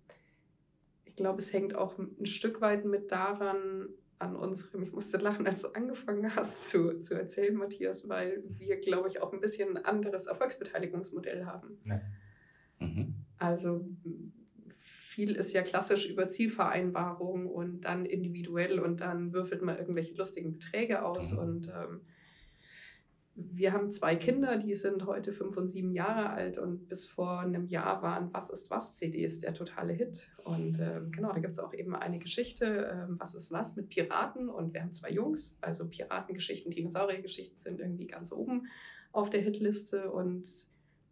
[1.04, 5.46] Ich glaube, es hängt auch ein Stück weit mit daran, an unserem, ich musste lachen,
[5.46, 9.76] als du angefangen hast zu, zu erzählen, Matthias, weil wir, glaube ich, auch ein bisschen
[9.76, 11.78] ein anderes Erfolgsbeteiligungsmodell haben.
[11.84, 12.00] Ja.
[12.80, 13.14] Mhm.
[13.38, 13.88] Also
[14.80, 20.52] viel ist ja klassisch über Zielvereinbarung und dann individuell und dann würfelt man irgendwelche lustigen
[20.52, 21.38] Beträge aus Mhm.
[21.38, 22.00] und ähm,
[23.40, 27.38] wir haben zwei Kinder, die sind heute fünf und sieben Jahre alt und bis vor
[27.40, 30.28] einem Jahr waren Was ist was CDs der totale Hit.
[30.44, 33.90] Und ähm, genau, da gibt es auch eben eine Geschichte, ähm, Was ist was mit
[33.90, 38.66] Piraten und wir haben zwei Jungs, also Piratengeschichten, Dinosauriergeschichten sind irgendwie ganz oben
[39.12, 40.48] auf der Hitliste und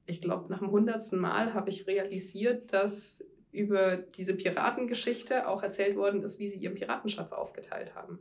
[0.06, 5.96] ich glaube, nach dem hundertsten Mal habe ich realisiert, dass über diese Piratengeschichte auch erzählt
[5.96, 8.18] worden ist, wie sie ihren Piratenschatz aufgeteilt haben.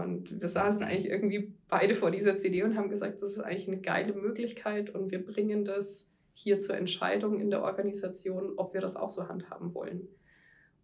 [0.00, 3.68] Und wir saßen eigentlich irgendwie beide vor dieser CD und haben gesagt, das ist eigentlich
[3.68, 8.80] eine geile Möglichkeit und wir bringen das hier zur Entscheidung in der Organisation, ob wir
[8.80, 10.08] das auch so handhaben wollen.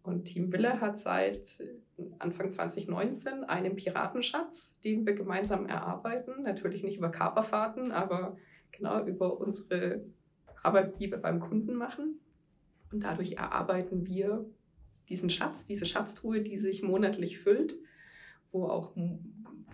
[0.03, 1.61] Und Team Wille hat seit
[2.19, 6.43] Anfang 2019 einen Piratenschatz, den wir gemeinsam erarbeiten.
[6.43, 8.37] Natürlich nicht über Kaperfahrten, aber
[8.71, 10.05] genau über unsere
[10.63, 12.19] Arbeit, die wir beim Kunden machen.
[12.91, 14.45] Und dadurch erarbeiten wir
[15.09, 17.75] diesen Schatz, diese Schatztruhe, die sich monatlich füllt
[18.51, 18.93] wo auch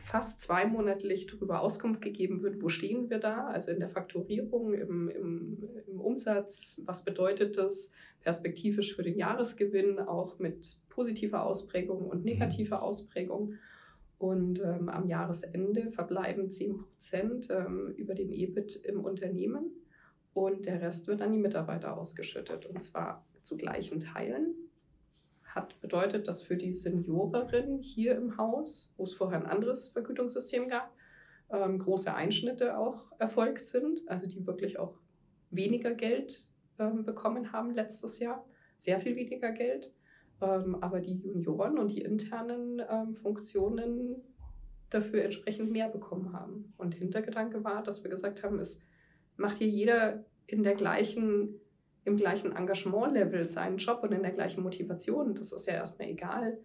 [0.04, 5.10] fast zweimonatlich darüber Auskunft gegeben wird, wo stehen wir da, also in der Fakturierung, im,
[5.10, 12.26] im, im, Umsatz, was bedeutet das perspektivisch für den Jahresgewinn, auch mit positiver Ausprägung und
[12.26, 13.56] negativer Ausprägung.
[14.18, 19.72] Und ähm, am Jahresende verbleiben 10 Prozent ähm, über dem EBIT im Unternehmen
[20.34, 24.56] und der Rest wird an die Mitarbeiter ausgeschüttet und zwar zu gleichen Teilen
[25.56, 30.68] hat bedeutet, dass für die Seniorerin hier im Haus, wo es vorher ein anderes Vergütungssystem
[30.68, 30.91] gab,
[31.51, 34.97] ähm, große Einschnitte auch erfolgt sind, also die wirklich auch
[35.51, 36.47] weniger Geld
[36.80, 38.45] ähm, bekommen haben letztes Jahr,
[38.78, 39.91] sehr viel weniger Geld.
[40.41, 44.16] Ähm, aber die Junioren und die internen ähm, Funktionen
[44.89, 46.74] dafür entsprechend mehr bekommen haben.
[46.78, 48.86] Und Hintergedanke war, dass wir gesagt haben, es
[49.38, 51.60] macht hier jeder in der gleichen
[52.06, 55.36] im gleichen Engagement-Level seinen Job und in der gleichen Motivation.
[55.36, 56.58] Das ist ja erstmal egal,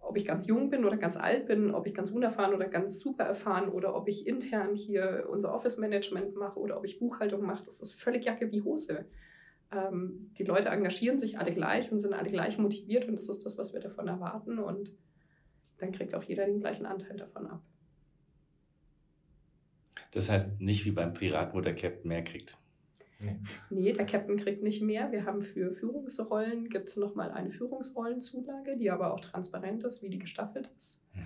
[0.00, 3.00] ob ich ganz jung bin oder ganz alt bin, ob ich ganz unerfahren oder ganz
[3.00, 7.64] super erfahren oder ob ich intern hier unser Office-Management mache oder ob ich Buchhaltung mache.
[7.64, 9.06] Das ist völlig Jacke wie Hose.
[9.72, 13.44] Ähm, die Leute engagieren sich alle gleich und sind alle gleich motiviert und das ist
[13.44, 14.92] das, was wir davon erwarten und
[15.78, 17.62] dann kriegt auch jeder den gleichen Anteil davon ab.
[20.12, 22.56] Das heißt nicht wie beim Piraten, wo der Captain mehr kriegt.
[23.24, 23.38] Nee.
[23.70, 25.10] nee, der Captain kriegt nicht mehr.
[25.12, 30.10] Wir haben für Führungsrollen, gibt es nochmal eine Führungsrollenzulage, die aber auch transparent ist, wie
[30.10, 31.20] die gestaffelt ist mhm.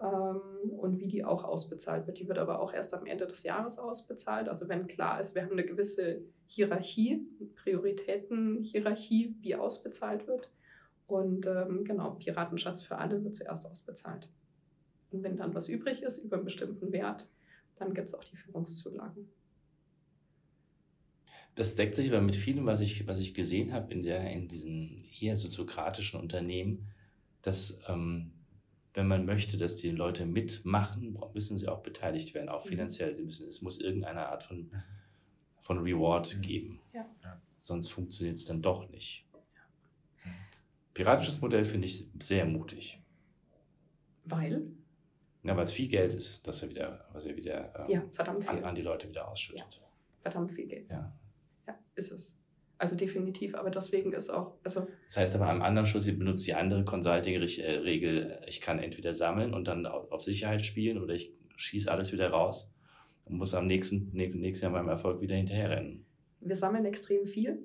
[0.00, 2.18] ähm, und wie die auch ausbezahlt wird.
[2.18, 4.48] Die wird aber auch erst am Ende des Jahres ausbezahlt.
[4.48, 7.26] Also wenn klar ist, wir haben eine gewisse Hierarchie,
[7.56, 10.50] Prioritätenhierarchie, wie ausbezahlt wird.
[11.06, 14.28] Und ähm, genau, Piratenschatz für alle wird zuerst ausbezahlt.
[15.10, 17.28] Und wenn dann was übrig ist über einen bestimmten Wert,
[17.76, 19.28] dann gibt es auch die Führungszulagen.
[21.54, 24.48] Das deckt sich aber mit vielem, was ich, was ich gesehen habe in, der, in
[24.48, 26.88] diesen eher soziokratischen Unternehmen,
[27.42, 28.32] dass ähm,
[28.94, 32.68] wenn man möchte, dass die Leute mitmachen, müssen sie auch beteiligt werden, auch mhm.
[32.68, 33.14] finanziell.
[33.14, 34.70] Sie müssen, es muss irgendeine Art von,
[35.60, 36.40] von Reward mhm.
[36.40, 36.80] geben.
[36.92, 37.06] Ja.
[37.58, 39.24] Sonst funktioniert es dann doch nicht.
[40.92, 43.00] Piratisches Modell finde ich sehr mutig.
[44.24, 44.62] Weil?
[45.42, 48.64] Ja, weil es viel Geld ist, dass er wieder, was er wieder ähm, ja, an,
[48.64, 49.74] an, die Leute wieder ausschüttet.
[49.74, 49.90] Ja,
[50.22, 50.88] verdammt viel Geld.
[50.88, 51.12] Ja.
[51.66, 52.36] Ja, ist es.
[52.76, 54.54] Also definitiv, aber deswegen ist auch.
[54.64, 59.12] Also das heißt aber am anderen Schluss, ihr benutzt die andere Consulting-Regel, ich kann entweder
[59.12, 62.72] sammeln und dann auf Sicherheit spielen oder ich schieße alles wieder raus
[63.24, 66.04] und muss am nächsten, nächsten Jahr beim Erfolg wieder hinterherrennen.
[66.40, 67.62] Wir sammeln extrem viel.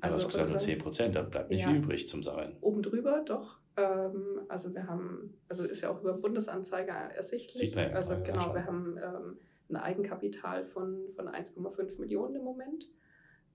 [0.00, 2.56] Also, also gesagt nur 10 Prozent, da bleibt nicht ja, viel übrig zum Sammeln.
[2.60, 3.58] Oben drüber doch.
[3.76, 7.56] Ähm, also wir haben, also ist ja auch über Bundesanzeiger ersichtlich.
[7.56, 9.38] Sieht man ja, also genau, wir haben ähm,
[9.70, 12.88] ein Eigenkapital von, von 1,5 Millionen im Moment.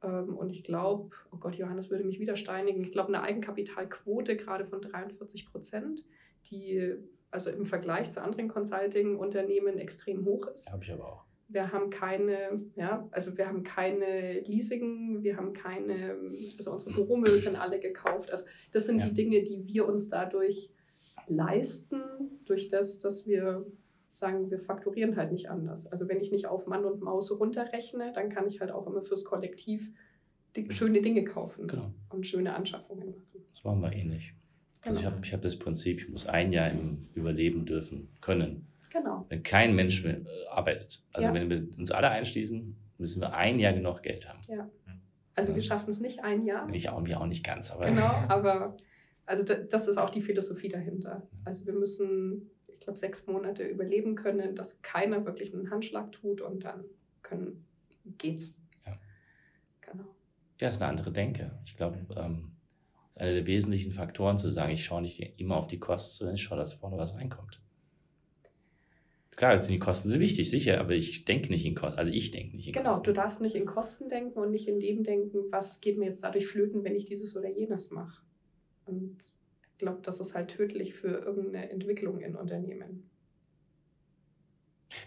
[0.04, 4.36] Ähm, und ich glaube, oh Gott, Johannes würde mich wieder steinigen, ich glaube, eine Eigenkapitalquote
[4.38, 6.06] gerade von 43 Prozent,
[6.52, 6.96] die
[7.32, 10.72] also im Vergleich zu anderen Consulting-Unternehmen extrem hoch ist.
[10.72, 11.26] Habe ich aber auch.
[11.48, 16.18] Wir haben keine, ja, also wir haben keine Leasing, wir haben keine,
[16.58, 18.32] also unsere Büromöbel sind alle gekauft.
[18.32, 19.08] Also das sind Ja.
[19.08, 20.72] die Dinge, die wir uns dadurch
[21.28, 22.02] leisten,
[22.46, 23.66] durch das, dass wir
[24.14, 25.88] sagen, wir fakturieren halt nicht anders.
[25.92, 29.02] Also wenn ich nicht auf Mann und Maus runterrechne, dann kann ich halt auch immer
[29.02, 29.92] fürs Kollektiv
[30.56, 31.92] die, schöne Dinge kaufen Genau.
[32.10, 33.24] und schöne Anschaffungen machen.
[33.54, 34.34] Das machen wir ähnlich.
[34.82, 35.16] Also ich Genau.
[35.16, 38.68] habe ich hab das Prinzip, ich muss ein Jahr im Überleben dürfen können.
[38.92, 39.26] Genau.
[39.30, 41.02] Wenn kein Mensch mehr äh, arbeitet.
[41.12, 41.34] Also Ja.
[41.34, 44.40] wenn wir uns alle einschließen, müssen wir ein Jahr genug Geld haben.
[45.36, 45.56] Also Ja.
[45.56, 46.70] wir schaffen es nicht ein Jahr.
[46.72, 48.78] Ich auch, wir auch nicht ganz, aber Genau, aber
[49.26, 51.28] also da, das ist auch die Philosophie dahinter.
[51.46, 52.52] Also wir müssen,
[52.84, 56.84] glaube, sechs Monate überleben können, dass keiner wirklich einen Handschlag tut und dann
[57.22, 57.66] können,
[58.18, 58.56] geht's.
[58.86, 58.98] Ja.
[59.82, 60.16] Genau.
[60.60, 61.52] ja, ist eine andere Denke.
[61.66, 62.52] Ich glaube, ähm,
[63.12, 66.36] ist einer der wesentlichen Faktoren zu sagen, ich schaue nicht immer auf die Kosten, sondern
[66.36, 67.62] ich schaue, dass vorne was reinkommt.
[69.36, 71.98] Klar, jetzt sind die Kosten sind wichtig, sicher, aber ich denke nicht in Kosten.
[71.98, 73.04] Also ich denke nicht in Genau, Kosten.
[73.06, 76.24] du darfst nicht in Kosten denken und nicht in dem denken, was geht mir jetzt
[76.24, 78.22] dadurch flöten, wenn ich dieses oder jenes mache.
[78.86, 79.18] Und
[79.84, 83.10] glaube, das ist halt tödlich für irgendeine Entwicklung in Unternehmen.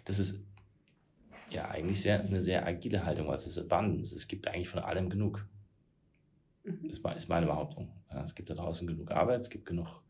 [0.05, 0.43] Das ist
[1.51, 4.15] ja eigentlich sehr, eine sehr agile Haltung, weil es ist Abundance.
[4.15, 5.47] Es gibt eigentlich von allem genug.
[6.65, 6.89] Mhm.
[6.89, 7.91] Das ist meine Behauptung.
[8.25, 10.03] Es gibt da draußen genug Arbeit, es gibt genug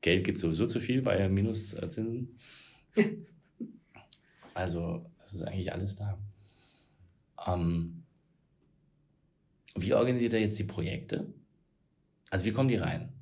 [0.00, 2.38] Geld, gibt sowieso zu viel bei Minuszinsen.
[4.56, 6.16] Also es ist eigentlich alles da.
[7.44, 8.04] Ähm,
[9.74, 11.26] wie organisiert er jetzt die Projekte?
[12.30, 13.13] Also wie kommen die rein?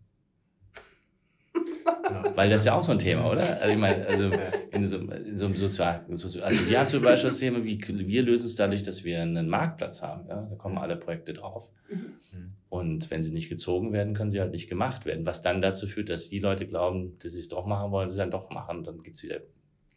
[2.35, 3.61] Weil das ist ja auch so ein Thema, oder?
[3.61, 4.31] Also ich meine, also
[4.71, 8.23] in so, in so einem Sozial, also wir haben zum Beispiel das Thema, wie wir
[8.23, 10.27] lösen es dadurch, dass wir einen Marktplatz haben.
[10.29, 10.47] Ja?
[10.49, 11.71] Da kommen alle Projekte drauf.
[11.89, 12.55] Mhm.
[12.69, 15.27] Und wenn sie nicht gezogen werden, können sie halt nicht gemacht werden.
[15.27, 18.17] Was dann dazu führt, dass die Leute glauben, dass sie es doch machen wollen, sie
[18.17, 18.85] dann doch machen.
[18.85, 19.41] Dann gibt es wieder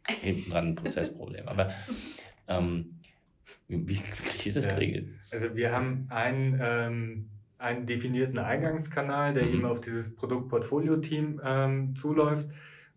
[0.06, 1.48] hinten dran ein Prozessproblem.
[1.48, 1.70] Aber
[2.48, 3.00] ähm,
[3.68, 5.08] wie, wie kriegt ihr das geregelt?
[5.30, 9.54] Also wir haben einen, ähm, einen definierten Eingangskanal, der Mhm.
[9.54, 12.48] eben auf dieses Produktportfolio-Team ähm, zuläuft.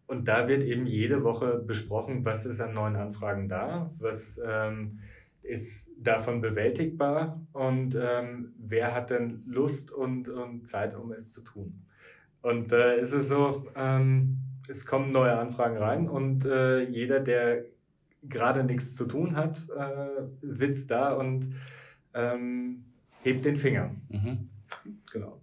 [0.07, 4.99] Und da wird eben jede Woche besprochen, was ist an neuen Anfragen da, was ähm,
[5.43, 11.41] ist davon bewältigbar und ähm, wer hat denn Lust und, und Zeit, um es zu
[11.41, 11.85] tun.
[12.41, 14.37] Und da ist es so, ähm,
[14.67, 17.65] es kommen neue Anfragen rein und äh, jeder, der
[18.23, 21.53] gerade nichts zu tun hat, äh, sitzt da und
[22.13, 22.85] ähm,
[23.21, 23.91] hebt den Finger.
[24.09, 24.48] Mhm.
[25.11, 25.41] Genau.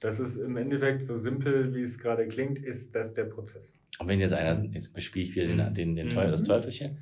[0.00, 3.74] Das ist im Endeffekt so simpel, wie es gerade klingt, ist das der Prozess.
[4.00, 6.46] Und wenn jetzt einer, jetzt bespiele ich wieder den, den, den Teufel, das Mhm.
[6.46, 6.98] Teufelchen,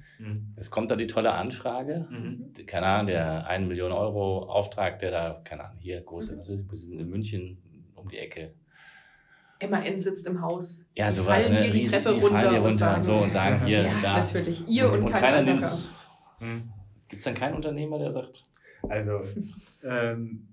[0.57, 2.53] es kommt da die tolle Anfrage, Mhm.
[2.67, 6.39] keine Ahnung, der 1 Million Euro Auftrag, der da, keine Ahnung, hier große, Mhm.
[6.41, 7.59] was weiß ich, wir sind in München
[7.95, 8.55] um die Ecke.
[9.69, 10.87] MAN sitzt im Haus.
[10.97, 11.63] Ja, Die sowas, fallen ne?
[11.63, 13.65] hier die Riesen- Treppe die fallen runter hier und runter und, sagen- so und sagen
[13.65, 14.19] hier, ja, da.
[14.19, 14.69] natürlich.
[14.69, 15.55] Ihr und, kein keiner anderer.
[15.55, 15.89] nimmt's.
[16.41, 16.73] Mhm.
[17.09, 18.45] Gibt es dann keinen Unternehmer, der sagt,
[18.89, 19.21] Also,
[19.85, 20.49] ähm,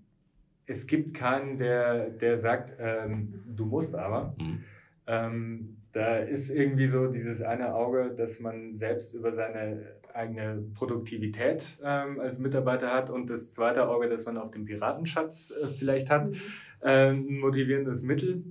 [0.70, 4.36] es gibt keinen, der, der sagt, ähm, du musst aber.
[4.38, 4.64] hm,
[5.08, 9.82] Ähm, da ist irgendwie so dieses eine Auge, dass man selbst über seine
[10.14, 15.52] eigene Produktivität ähm, als Mitarbeiter hat und das zweite Auge, das man auf dem Piratenschatz
[15.52, 16.36] äh, vielleicht hat, Mhm.
[16.82, 18.44] äh, ein motivierendes Mittel.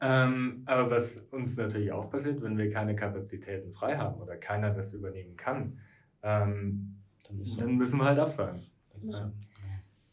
[0.00, 4.70] Ähm, aber was uns natürlich auch passiert, wenn wir keine Kapazitäten frei haben oder keiner
[4.70, 5.78] das übernehmen kann,
[6.22, 7.60] ähm, dann so.
[7.60, 8.62] dann müssen wir halt absagen.
[9.08, 9.24] So.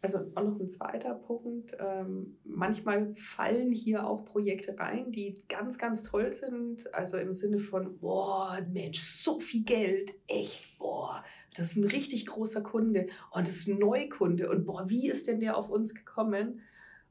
[0.03, 1.77] Also auch noch ein zweiter Punkt.
[1.79, 6.91] Ähm, manchmal fallen hier auch Projekte rein, die ganz, ganz toll sind.
[6.95, 11.23] Also im Sinne von, boah, Mensch, so viel Geld, echt, boah,
[11.55, 15.27] das ist ein richtig großer Kunde und das ist ein Neukunde und boah, wie ist
[15.27, 16.61] denn der auf uns gekommen?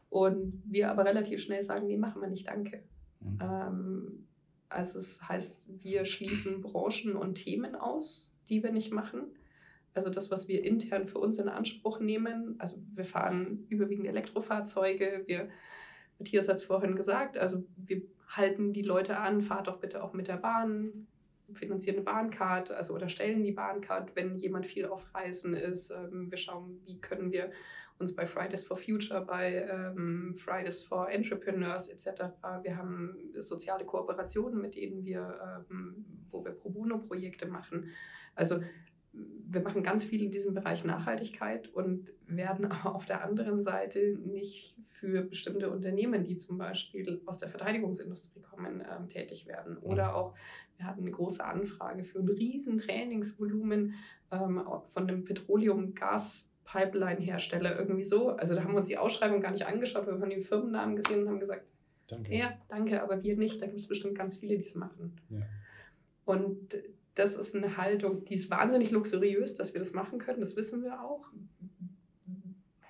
[0.09, 2.83] Und wir aber relativ schnell sagen, nee, machen wir nicht, danke.
[3.21, 3.39] Mhm.
[3.41, 4.27] Ähm,
[4.69, 9.23] also es heißt, wir schließen Branchen und Themen aus, die wir nicht machen.
[9.95, 12.55] Also das, was wir intern für uns in Anspruch nehmen.
[12.59, 15.25] Also wir fahren überwiegend Elektrofahrzeuge.
[15.27, 15.49] Wir,
[16.19, 20.13] Matthias hat es vorhin gesagt, also wir halten die Leute an, fahrt doch bitte auch
[20.13, 21.09] mit der Bahn,
[21.55, 25.91] finanzieren eine Bahncard, also oder stellen die Bahncard, wenn jemand viel auf Reisen ist.
[25.91, 27.51] Ähm, wir schauen, wie können wir
[27.99, 32.33] uns bei Fridays for Future, bei ähm, Fridays for Entrepreneurs etc.
[32.63, 37.91] Wir haben soziale Kooperationen, mit denen wir, ähm, wo wir Pro Bono-Projekte machen.
[38.35, 38.61] Also
[39.13, 44.17] wir machen ganz viel in diesem Bereich Nachhaltigkeit und werden aber auf der anderen Seite
[44.25, 49.77] nicht für bestimmte Unternehmen, die zum Beispiel aus der Verteidigungsindustrie kommen, ähm, tätig werden.
[49.79, 50.37] Oder auch,
[50.77, 53.95] wir hatten eine große Anfrage für ein riesen Trainingsvolumen
[54.31, 58.29] ähm, von einem Petroleum-Gas-Pipeline-Hersteller irgendwie so.
[58.31, 61.23] Also da haben wir uns die Ausschreibung gar nicht angeschaut, wir haben den Firmennamen gesehen
[61.23, 61.75] und haben gesagt,
[62.07, 62.33] Danke.
[62.35, 63.61] ja, danke, aber wir nicht.
[63.63, 65.17] Da gibt es bestimmt ganz viele, die es machen.
[65.29, 65.43] Ja.
[66.25, 66.75] Und
[67.15, 70.83] das ist eine Haltung, die ist wahnsinnig luxuriös, dass wir das machen können, das wissen
[70.83, 71.27] wir auch.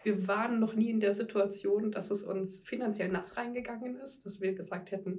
[0.03, 4.41] Wir waren noch nie in der Situation, dass es uns finanziell nass reingegangen ist, dass
[4.41, 5.19] wir gesagt hätten,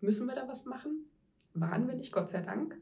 [0.00, 1.06] müssen wir da was machen?
[1.54, 2.76] Waren wir nicht, Gott sei Dank.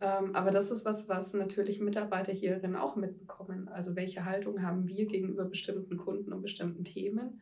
[0.00, 3.68] Ähm, aber das ist was, was natürlich Mitarbeiter hierin auch mitbekommen.
[3.68, 7.40] Also welche Haltung haben wir gegenüber bestimmten Kunden und bestimmten Themen?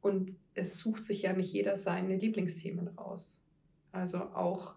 [0.00, 3.42] Und es sucht sich ja nicht jeder seine Lieblingsthemen raus.
[3.92, 4.74] Also auch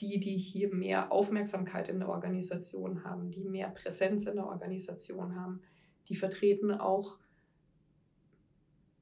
[0.00, 5.36] die, die hier mehr Aufmerksamkeit in der Organisation haben, die mehr Präsenz in der Organisation
[5.36, 5.60] haben,
[6.08, 7.18] die vertreten auch,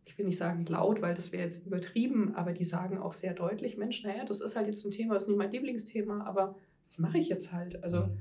[0.05, 3.33] ich will nicht sagen laut, weil das wäre jetzt übertrieben, aber die sagen auch sehr
[3.33, 6.57] deutlich, Mensch, naja, das ist halt jetzt ein Thema, das ist nicht mein Lieblingsthema, aber
[6.89, 7.83] das mache ich jetzt halt.
[7.83, 8.19] Also mhm.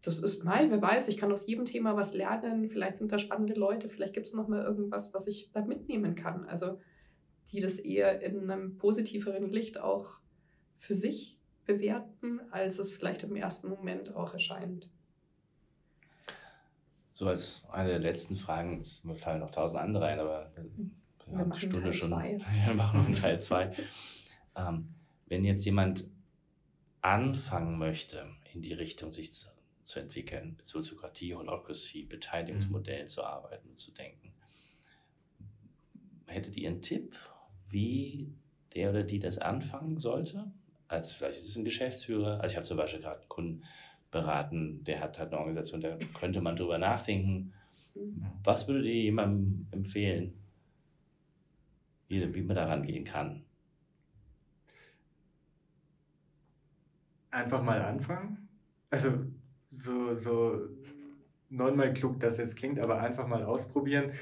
[0.00, 3.18] das ist mal, wer weiß, ich kann aus jedem Thema was lernen, vielleicht sind da
[3.18, 6.46] spannende Leute, vielleicht gibt es noch mal irgendwas, was ich da mitnehmen kann.
[6.46, 6.78] Also
[7.52, 10.18] die das eher in einem positiveren Licht auch
[10.78, 14.88] für sich bewerten, als es vielleicht im ersten Moment auch erscheint.
[17.12, 20.64] So als eine der letzten Fragen, es fallen noch tausend andere ein, aber wir,
[21.26, 22.10] wir haben die Stunde Teil schon.
[22.10, 22.38] Zwei.
[22.66, 23.70] Wir machen noch einen Teil 2.
[24.56, 24.94] ähm,
[25.26, 26.08] wenn jetzt jemand
[27.00, 29.48] anfangen möchte, in die Richtung sich zu,
[29.84, 33.08] zu entwickeln, Soziokratie, Holocracy, Beteiligungsmodell mhm.
[33.08, 34.32] zu arbeiten und zu denken,
[36.26, 37.16] hättet ihr einen Tipp,
[37.68, 38.32] wie
[38.74, 40.52] der oder die das anfangen sollte?
[40.88, 42.40] Als vielleicht ist es ein Geschäftsführer.
[42.40, 43.64] Also ich habe zum Beispiel gerade einen Kunden
[44.10, 47.52] beraten, der hat halt eine Organisation, da könnte man drüber nachdenken.
[48.44, 50.34] Was würdet ihr jemandem empfehlen,
[52.08, 53.44] wie, wie man da rangehen kann?
[57.30, 58.48] Einfach mal anfangen.
[58.90, 59.26] Also
[59.72, 60.68] so, so
[61.50, 64.12] neunmal klug, dass es klingt, aber einfach mal ausprobieren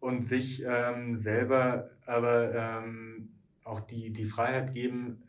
[0.00, 3.30] und sich ähm, selber aber ähm,
[3.64, 5.22] auch die, die Freiheit geben,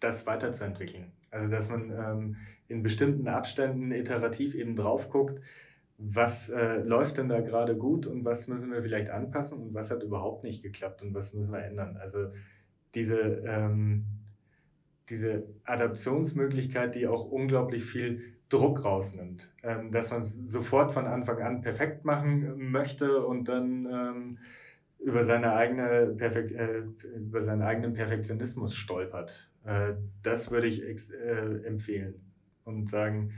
[0.00, 1.12] das weiterzuentwickeln.
[1.30, 2.36] Also dass man ähm,
[2.68, 5.40] in bestimmten Abständen iterativ eben drauf guckt,
[5.98, 9.90] was äh, läuft denn da gerade gut und was müssen wir vielleicht anpassen und was
[9.90, 11.96] hat überhaupt nicht geklappt und was müssen wir ändern.
[11.96, 12.28] Also
[12.94, 14.04] diese, ähm,
[15.08, 21.42] diese Adaptionsmöglichkeit, die auch unglaublich viel Druck rausnimmt, ähm, dass man es sofort von Anfang
[21.42, 24.38] an perfekt machen möchte und dann ähm,
[24.98, 26.82] über, seine eigene Perfekt, äh,
[27.16, 29.50] über seinen eigenen Perfektionismus stolpert.
[29.64, 32.14] Äh, das würde ich äh, empfehlen
[32.64, 33.32] und sagen,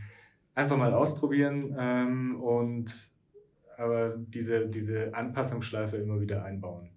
[0.54, 3.10] einfach mal ausprobieren ähm, und
[3.76, 6.90] aber diese, diese Anpassungsschleife immer wieder einbauen.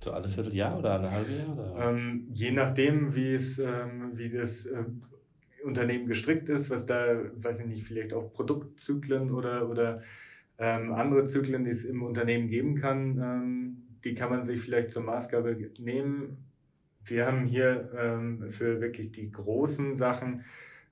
[0.00, 1.52] So alle Vierteljahr oder alle halbe Jahr?
[1.52, 1.88] Oder?
[1.88, 4.84] Ähm, je nachdem, wie es, ähm, wie das äh,
[5.64, 10.02] Unternehmen gestrickt ist, was da, weiß ich nicht, vielleicht auch Produktzyklen oder, oder
[10.58, 14.92] ähm, andere Zyklen, die es im Unternehmen geben kann, ähm, die kann man sich vielleicht
[14.92, 16.38] zur Maßgabe nehmen.
[17.04, 20.44] Wir haben hier ähm, für wirklich die großen Sachen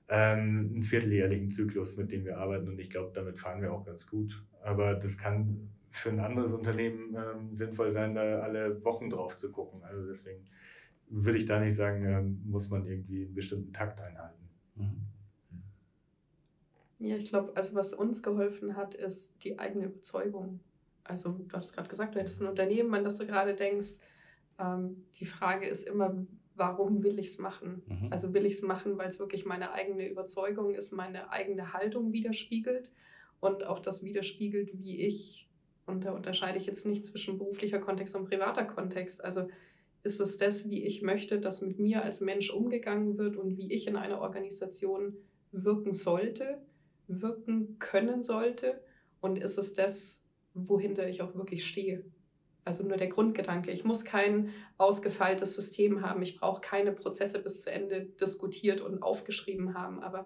[0.09, 3.85] ähm, einen vierteljährlichen Zyklus, mit dem wir arbeiten und ich glaube, damit fahren wir auch
[3.85, 4.43] ganz gut.
[4.61, 9.49] Aber das kann für ein anderes Unternehmen ähm, sinnvoll sein, da alle Wochen drauf zu
[9.53, 9.81] gucken.
[9.83, 10.45] Also deswegen
[11.07, 14.49] würde ich da nicht sagen, ähm, muss man irgendwie einen bestimmten Takt einhalten.
[14.75, 15.01] Mhm.
[16.99, 20.59] Ja, ich glaube, also was uns geholfen hat, ist die eigene Überzeugung
[21.05, 23.95] also du hast gerade gesagt, du hättest ein Unternehmen, an das du gerade denkst.
[24.59, 26.15] Ähm, die Frage ist immer,
[26.55, 27.83] warum will ich es machen?
[27.87, 28.11] Mhm.
[28.11, 32.11] Also will ich es machen, weil es wirklich meine eigene Überzeugung ist, meine eigene Haltung
[32.11, 32.91] widerspiegelt
[33.39, 35.47] und auch das widerspiegelt, wie ich,
[35.85, 39.23] und da unterscheide ich jetzt nicht zwischen beruflicher Kontext und privater Kontext.
[39.23, 39.47] Also
[40.03, 43.71] ist es das, wie ich möchte, dass mit mir als Mensch umgegangen wird und wie
[43.71, 45.17] ich in einer Organisation
[45.51, 46.61] wirken sollte,
[47.07, 48.81] wirken können sollte?
[49.19, 50.24] Und ist es das,
[50.55, 52.03] wohinter ich auch wirklich stehe.
[52.63, 53.71] Also nur der Grundgedanke.
[53.71, 56.23] Ich muss kein ausgefeiltes System haben.
[56.23, 60.01] Ich brauche keine Prozesse bis zu Ende diskutiert und aufgeschrieben haben.
[60.01, 60.25] Aber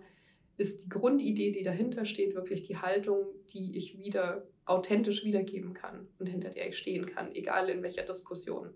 [0.56, 6.08] ist die Grundidee, die dahinter steht, wirklich die Haltung, die ich wieder authentisch wiedergeben kann
[6.20, 8.70] und hinter der ich stehen kann, egal in welcher Diskussion.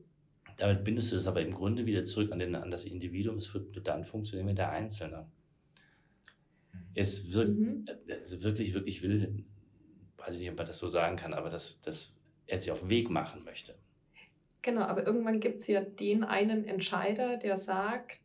[0.57, 3.37] Damit bindest du es aber im Grunde wieder zurück an, den, an das Individuum.
[3.37, 5.27] Es wird nur dann funktionieren, wenn der Einzelne
[6.95, 7.85] es wirkt, mhm.
[8.07, 9.45] also wirklich, wirklich will,
[10.25, 12.15] weiß ich nicht, ob man das so sagen kann, aber dass, dass
[12.47, 13.75] er sich auf den Weg machen möchte.
[14.61, 18.21] Genau, aber irgendwann gibt es ja den einen Entscheider, der sagt,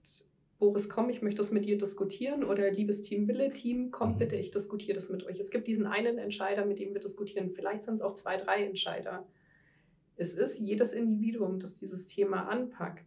[0.59, 4.18] Boris, komm, ich möchte das mit dir diskutieren oder liebes Team Wille, Team, komm mhm.
[4.18, 5.38] bitte, ich diskutiere das mit euch.
[5.38, 7.51] Es gibt diesen einen Entscheider, mit dem wir diskutieren.
[7.51, 9.26] Vielleicht sind es auch zwei, drei Entscheider.
[10.16, 13.07] Es ist jedes Individuum, das dieses Thema anpackt,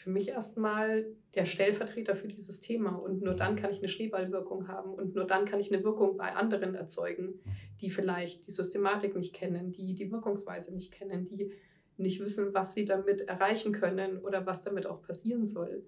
[0.00, 2.92] für mich erstmal der Stellvertreter für dieses Thema.
[2.92, 6.16] Und nur dann kann ich eine Schneeballwirkung haben und nur dann kann ich eine Wirkung
[6.16, 7.38] bei anderen erzeugen,
[7.82, 11.52] die vielleicht die Systematik nicht kennen, die die Wirkungsweise nicht kennen, die
[11.98, 15.84] nicht wissen, was sie damit erreichen können oder was damit auch passieren soll.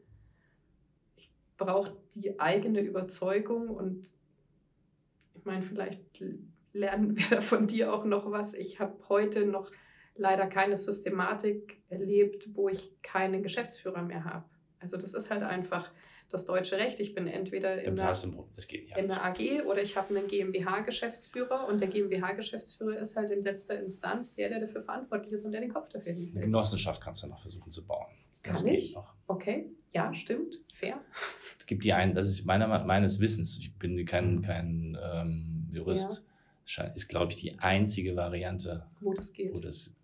[1.16, 4.04] Ich braucht die eigene Überzeugung und
[5.34, 6.02] ich meine, vielleicht
[6.74, 8.52] lernen wir da von dir auch noch was.
[8.52, 9.72] Ich habe heute noch
[10.14, 14.44] leider keine Systematik erlebt, wo ich keine Geschäftsführer mehr habe.
[14.80, 15.90] Also das ist halt einfach
[16.32, 16.98] das deutsche Recht.
[17.00, 18.12] Ich bin entweder in, der,
[18.96, 23.78] in der AG oder ich habe einen GmbH-Geschäftsführer und der GmbH-Geschäftsführer ist halt in letzter
[23.78, 26.30] Instanz der, der dafür verantwortlich ist und der den Kopf dafür hält.
[26.32, 28.06] Eine Genossenschaft kannst du noch versuchen zu bauen.
[28.42, 28.94] Das Kann geht ich?
[28.94, 29.14] noch.
[29.28, 31.00] Okay, ja, stimmt, fair.
[31.58, 36.24] Es gibt die einen, das ist meiner, meines Wissens, ich bin kein, kein ähm, Jurist,
[36.66, 36.84] ja.
[36.84, 39.54] ist, glaube ich, die einzige Variante, wo das geht.
[39.54, 39.94] Wo das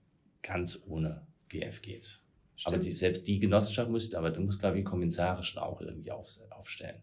[0.42, 2.20] ganz ohne GF geht.
[2.56, 2.74] Stimmt.
[2.74, 6.28] Aber die, selbst die Genossenschaft müsste, aber du musst, glaube ich, kommissarischen auch irgendwie auf,
[6.50, 7.00] aufstellen.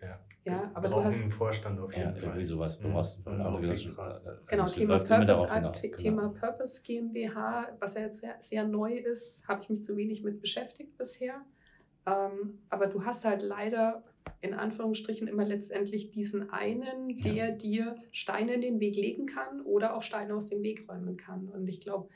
[0.00, 2.22] Ja, ja aber du hast einen Vorstand auf jeden ja, Fall.
[2.22, 2.78] irgendwie sowas.
[2.78, 3.36] Du brauchst, mhm.
[3.36, 5.72] genau, genau Thema Purpose, genau.
[5.96, 10.22] Thema Purpose GmbH, was ja jetzt sehr, sehr neu ist, habe ich mich zu wenig
[10.22, 11.44] mit beschäftigt bisher.
[12.06, 14.04] Ähm, aber du hast halt leider
[14.40, 17.50] in Anführungsstrichen immer letztendlich diesen einen, der ja.
[17.50, 21.48] dir Steine in den Weg legen kann oder auch Steine aus dem Weg räumen kann.
[21.48, 22.08] Und ich glaube,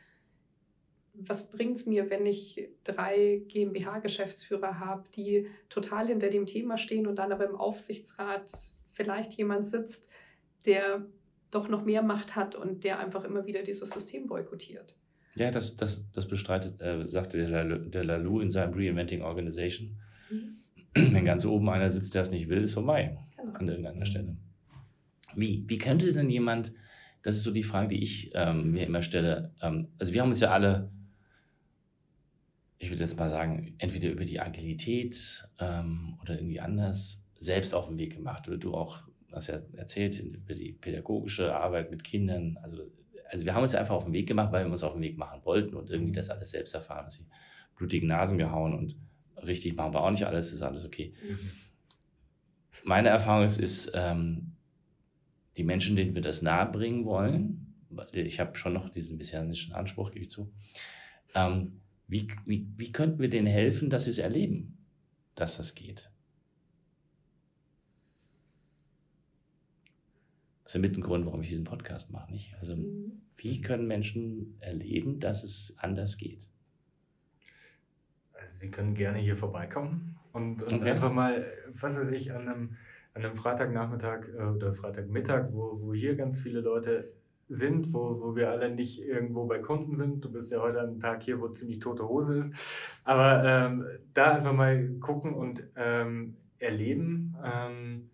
[1.15, 7.07] was bringt es mir, wenn ich drei GmbH-Geschäftsführer habe, die total hinter dem Thema stehen
[7.07, 8.53] und dann aber im Aufsichtsrat
[8.91, 10.11] vielleicht jemand sitzt,
[10.67, 11.07] der
[11.51, 14.99] doch noch mehr Macht hat und der einfach immer wieder dieses System boykottiert.
[15.37, 19.97] Ja, das, das, das bestreitet, äh, sagte der, der Lalou in seinem Reinventing Organization.
[20.31, 20.59] Mhm.
[20.97, 23.53] Wenn ganz oben einer sitzt, der es nicht will, ist vorbei genau.
[23.59, 24.37] an irgendeiner Stelle.
[25.35, 26.73] Wie, wie könnte denn jemand,
[27.23, 30.29] das ist so die Frage, die ich ähm, mir immer stelle, ähm, also wir haben
[30.29, 30.91] uns ja alle
[32.79, 37.89] ich würde jetzt mal sagen, entweder über die Agilität ähm, oder irgendwie anders selbst auf
[37.89, 38.47] den Weg gemacht.
[38.49, 38.99] Oder du auch,
[39.33, 42.59] hast ja erzählt, über die pädagogische Arbeit mit Kindern.
[42.63, 42.83] Also,
[43.31, 45.17] also wir haben uns einfach auf den Weg gemacht, weil wir uns auf den Weg
[45.17, 47.27] machen wollten und irgendwie das alles selbst erfahren, dass sie
[47.77, 48.97] blutigen Nasen gehauen und
[49.47, 51.15] richtig machen wir auch nicht alles, ist alles okay.
[51.23, 51.39] Mhm.
[52.85, 54.53] Meine Erfahrung ist, ist ähm,
[55.57, 57.75] die Menschen, denen wir das nahebringen wollen,
[58.13, 60.53] ich habe schon noch diesen messianischen Anspruch, gebe ich zu,
[61.35, 64.79] ähm, wie, wie, wie könnten wir denen helfen, dass sie es erleben,
[65.35, 66.11] dass das geht?
[70.63, 72.33] Das ist ja mit ein Grund, warum ich diesen Podcast mache.
[72.33, 72.55] Nicht?
[72.59, 73.23] Also, mhm.
[73.37, 76.51] wie können Menschen erleben, dass es anders geht?
[78.47, 80.91] Also sie können gerne hier vorbeikommen und, und okay.
[80.91, 81.45] einfach mal,
[81.81, 82.77] was weiß ich, an einem,
[83.13, 87.13] an einem Freitagnachmittag äh, oder Freitagmittag, wo, wo hier ganz viele Leute
[87.49, 90.25] sind, wo, wo wir alle nicht irgendwo bei Kunden sind.
[90.25, 92.55] Du bist ja heute an einem Tag hier, wo ziemlich tote Hose ist.
[93.05, 93.85] Aber ähm,
[94.15, 97.37] da einfach mal gucken und ähm, erleben.
[97.45, 98.11] Ähm,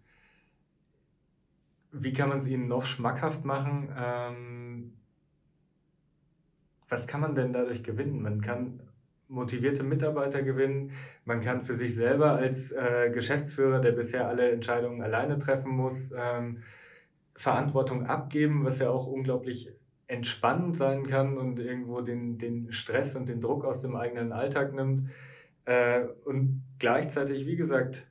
[1.93, 3.91] wie kann man es ihnen noch schmackhaft machen?
[3.99, 4.93] Ähm,
[6.89, 8.23] was kann man denn dadurch gewinnen?
[8.23, 8.81] Man kann
[9.33, 10.93] motivierte Mitarbeiter gewinnen.
[11.25, 16.15] Man kann für sich selber als äh, Geschäftsführer, der bisher alle Entscheidungen alleine treffen muss,
[16.17, 16.59] ähm,
[17.35, 19.73] Verantwortung abgeben, was ja auch unglaublich
[20.07, 24.75] entspannend sein kann und irgendwo den, den Stress und den Druck aus dem eigenen Alltag
[24.75, 25.09] nimmt.
[25.65, 28.07] Äh, und gleichzeitig, wie gesagt,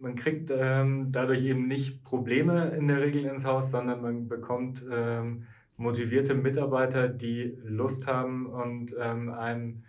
[0.00, 4.84] man kriegt ähm, dadurch eben nicht Probleme in der Regel ins Haus, sondern man bekommt
[4.90, 9.84] ähm, motivierte Mitarbeiter, die Lust haben und ähm, einem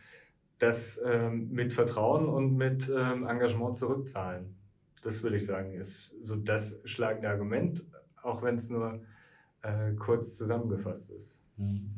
[0.60, 4.56] das ähm, mit Vertrauen und mit ähm, Engagement zurückzahlen.
[5.02, 7.84] Das würde ich sagen, ist so das schlagende Argument
[8.24, 9.02] auch wenn es nur
[9.62, 11.42] äh, kurz zusammengefasst ist.
[11.58, 11.90] Mhm.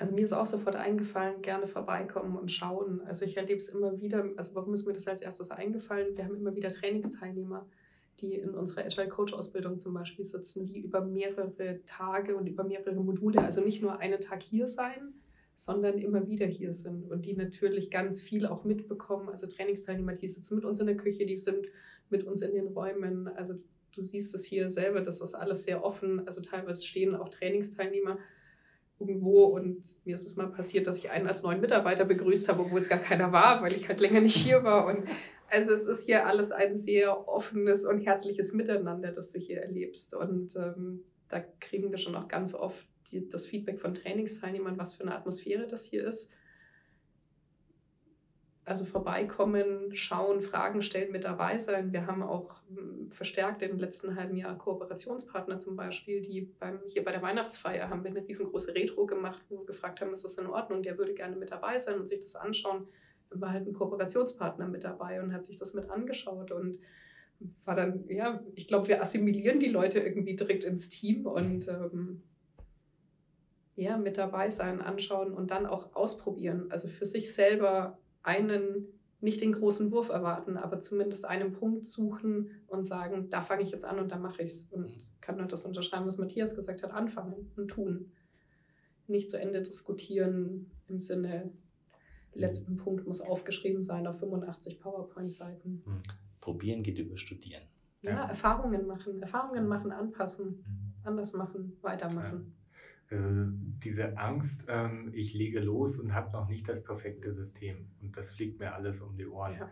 [0.00, 3.00] Also mir ist auch sofort eingefallen, gerne vorbeikommen und schauen.
[3.06, 6.16] Also ich erlebe es immer wieder, also warum ist mir das als erstes eingefallen?
[6.16, 7.66] Wir haben immer wieder Trainingsteilnehmer,
[8.20, 12.62] die in unserer Agile Coach Ausbildung zum Beispiel sitzen, die über mehrere Tage und über
[12.62, 15.14] mehrere Module, also nicht nur einen Tag hier sein,
[15.58, 19.28] sondern immer wieder hier sind und die natürlich ganz viel auch mitbekommen.
[19.28, 21.66] Also Trainingsteilnehmer, die sitzen mit uns in der Küche, die sind
[22.10, 23.26] mit uns in den Räumen.
[23.26, 23.54] Also
[23.92, 26.24] du siehst es hier selber, das ist alles sehr offen.
[26.28, 28.18] Also teilweise stehen auch Trainingsteilnehmer
[29.00, 32.62] irgendwo und mir ist es mal passiert, dass ich einen als neuen Mitarbeiter begrüßt habe,
[32.62, 34.86] obwohl es gar keiner war, weil ich halt länger nicht hier war.
[34.86, 35.08] Und
[35.50, 40.14] also es ist hier alles ein sehr offenes und herzliches Miteinander, das du hier erlebst.
[40.14, 44.94] Und ähm, da kriegen wir schon auch ganz oft die, das Feedback von Trainingsteilnehmern, was
[44.94, 46.32] für eine Atmosphäre das hier ist.
[48.64, 51.90] Also vorbeikommen, schauen, Fragen stellen, mit dabei sein.
[51.94, 57.02] Wir haben auch hm, verstärkt im letzten halben Jahr Kooperationspartner zum Beispiel, die beim, hier
[57.02, 60.36] bei der Weihnachtsfeier haben wir eine riesengroße Retro gemacht, wo wir gefragt haben, ist das
[60.36, 60.82] in Ordnung?
[60.82, 62.86] Der würde gerne mit dabei sein und sich das anschauen.
[63.30, 66.78] Dann war halt ein Kooperationspartner mit dabei und hat sich das mit angeschaut und
[67.64, 72.22] war dann, ja, ich glaube, wir assimilieren die Leute irgendwie direkt ins Team und ähm,
[73.78, 76.66] ja, mit dabei sein, anschauen und dann auch ausprobieren.
[76.70, 78.88] Also für sich selber einen
[79.20, 83.70] nicht den großen Wurf erwarten, aber zumindest einen Punkt suchen und sagen, da fange ich
[83.70, 84.66] jetzt an und da mache ich es.
[84.70, 88.10] Und kann nur das unterschreiben, was Matthias gesagt hat, anfangen und tun.
[89.06, 91.50] Nicht zu Ende diskutieren im Sinne,
[92.32, 95.82] letzten Punkt muss aufgeschrieben sein auf 85 PowerPoint-Seiten.
[95.84, 96.02] Mhm.
[96.40, 97.62] Probieren geht über Studieren.
[98.02, 98.24] Ja, Ja.
[98.28, 100.94] Erfahrungen machen, Erfahrungen machen, anpassen, Mhm.
[101.04, 102.52] anders machen, weitermachen.
[103.10, 108.16] Also diese Angst, ähm, ich lege los und habe noch nicht das perfekte System und
[108.16, 109.54] das fliegt mir alles um die Ohren.
[109.54, 109.70] Ja.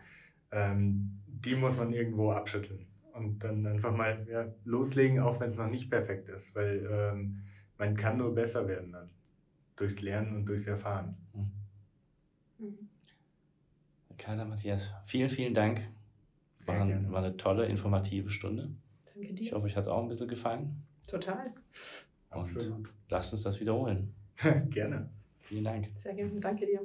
[0.51, 5.57] Ähm, die muss man irgendwo abschütteln und dann einfach mal ja, loslegen, auch wenn es
[5.57, 7.43] noch nicht perfekt ist, weil ähm,
[7.77, 9.09] man kann nur besser werden dann
[9.75, 11.15] durchs Lernen und durchs Erfahren.
[11.33, 11.51] Mhm.
[12.57, 12.89] Mhm.
[14.17, 15.87] Carla, Matthias, vielen, vielen Dank.
[16.55, 17.11] Sehr War, gerne.
[17.11, 18.71] war eine tolle, informative Stunde.
[19.13, 19.55] Danke Ich dir.
[19.55, 20.83] hoffe, euch hat es auch ein bisschen gefallen.
[21.05, 21.53] Total.
[22.37, 24.13] Und lasst uns das wiederholen.
[24.69, 25.09] Gerne.
[25.41, 25.89] Vielen Dank.
[25.95, 26.39] Sehr gerne.
[26.39, 26.81] Danke dir.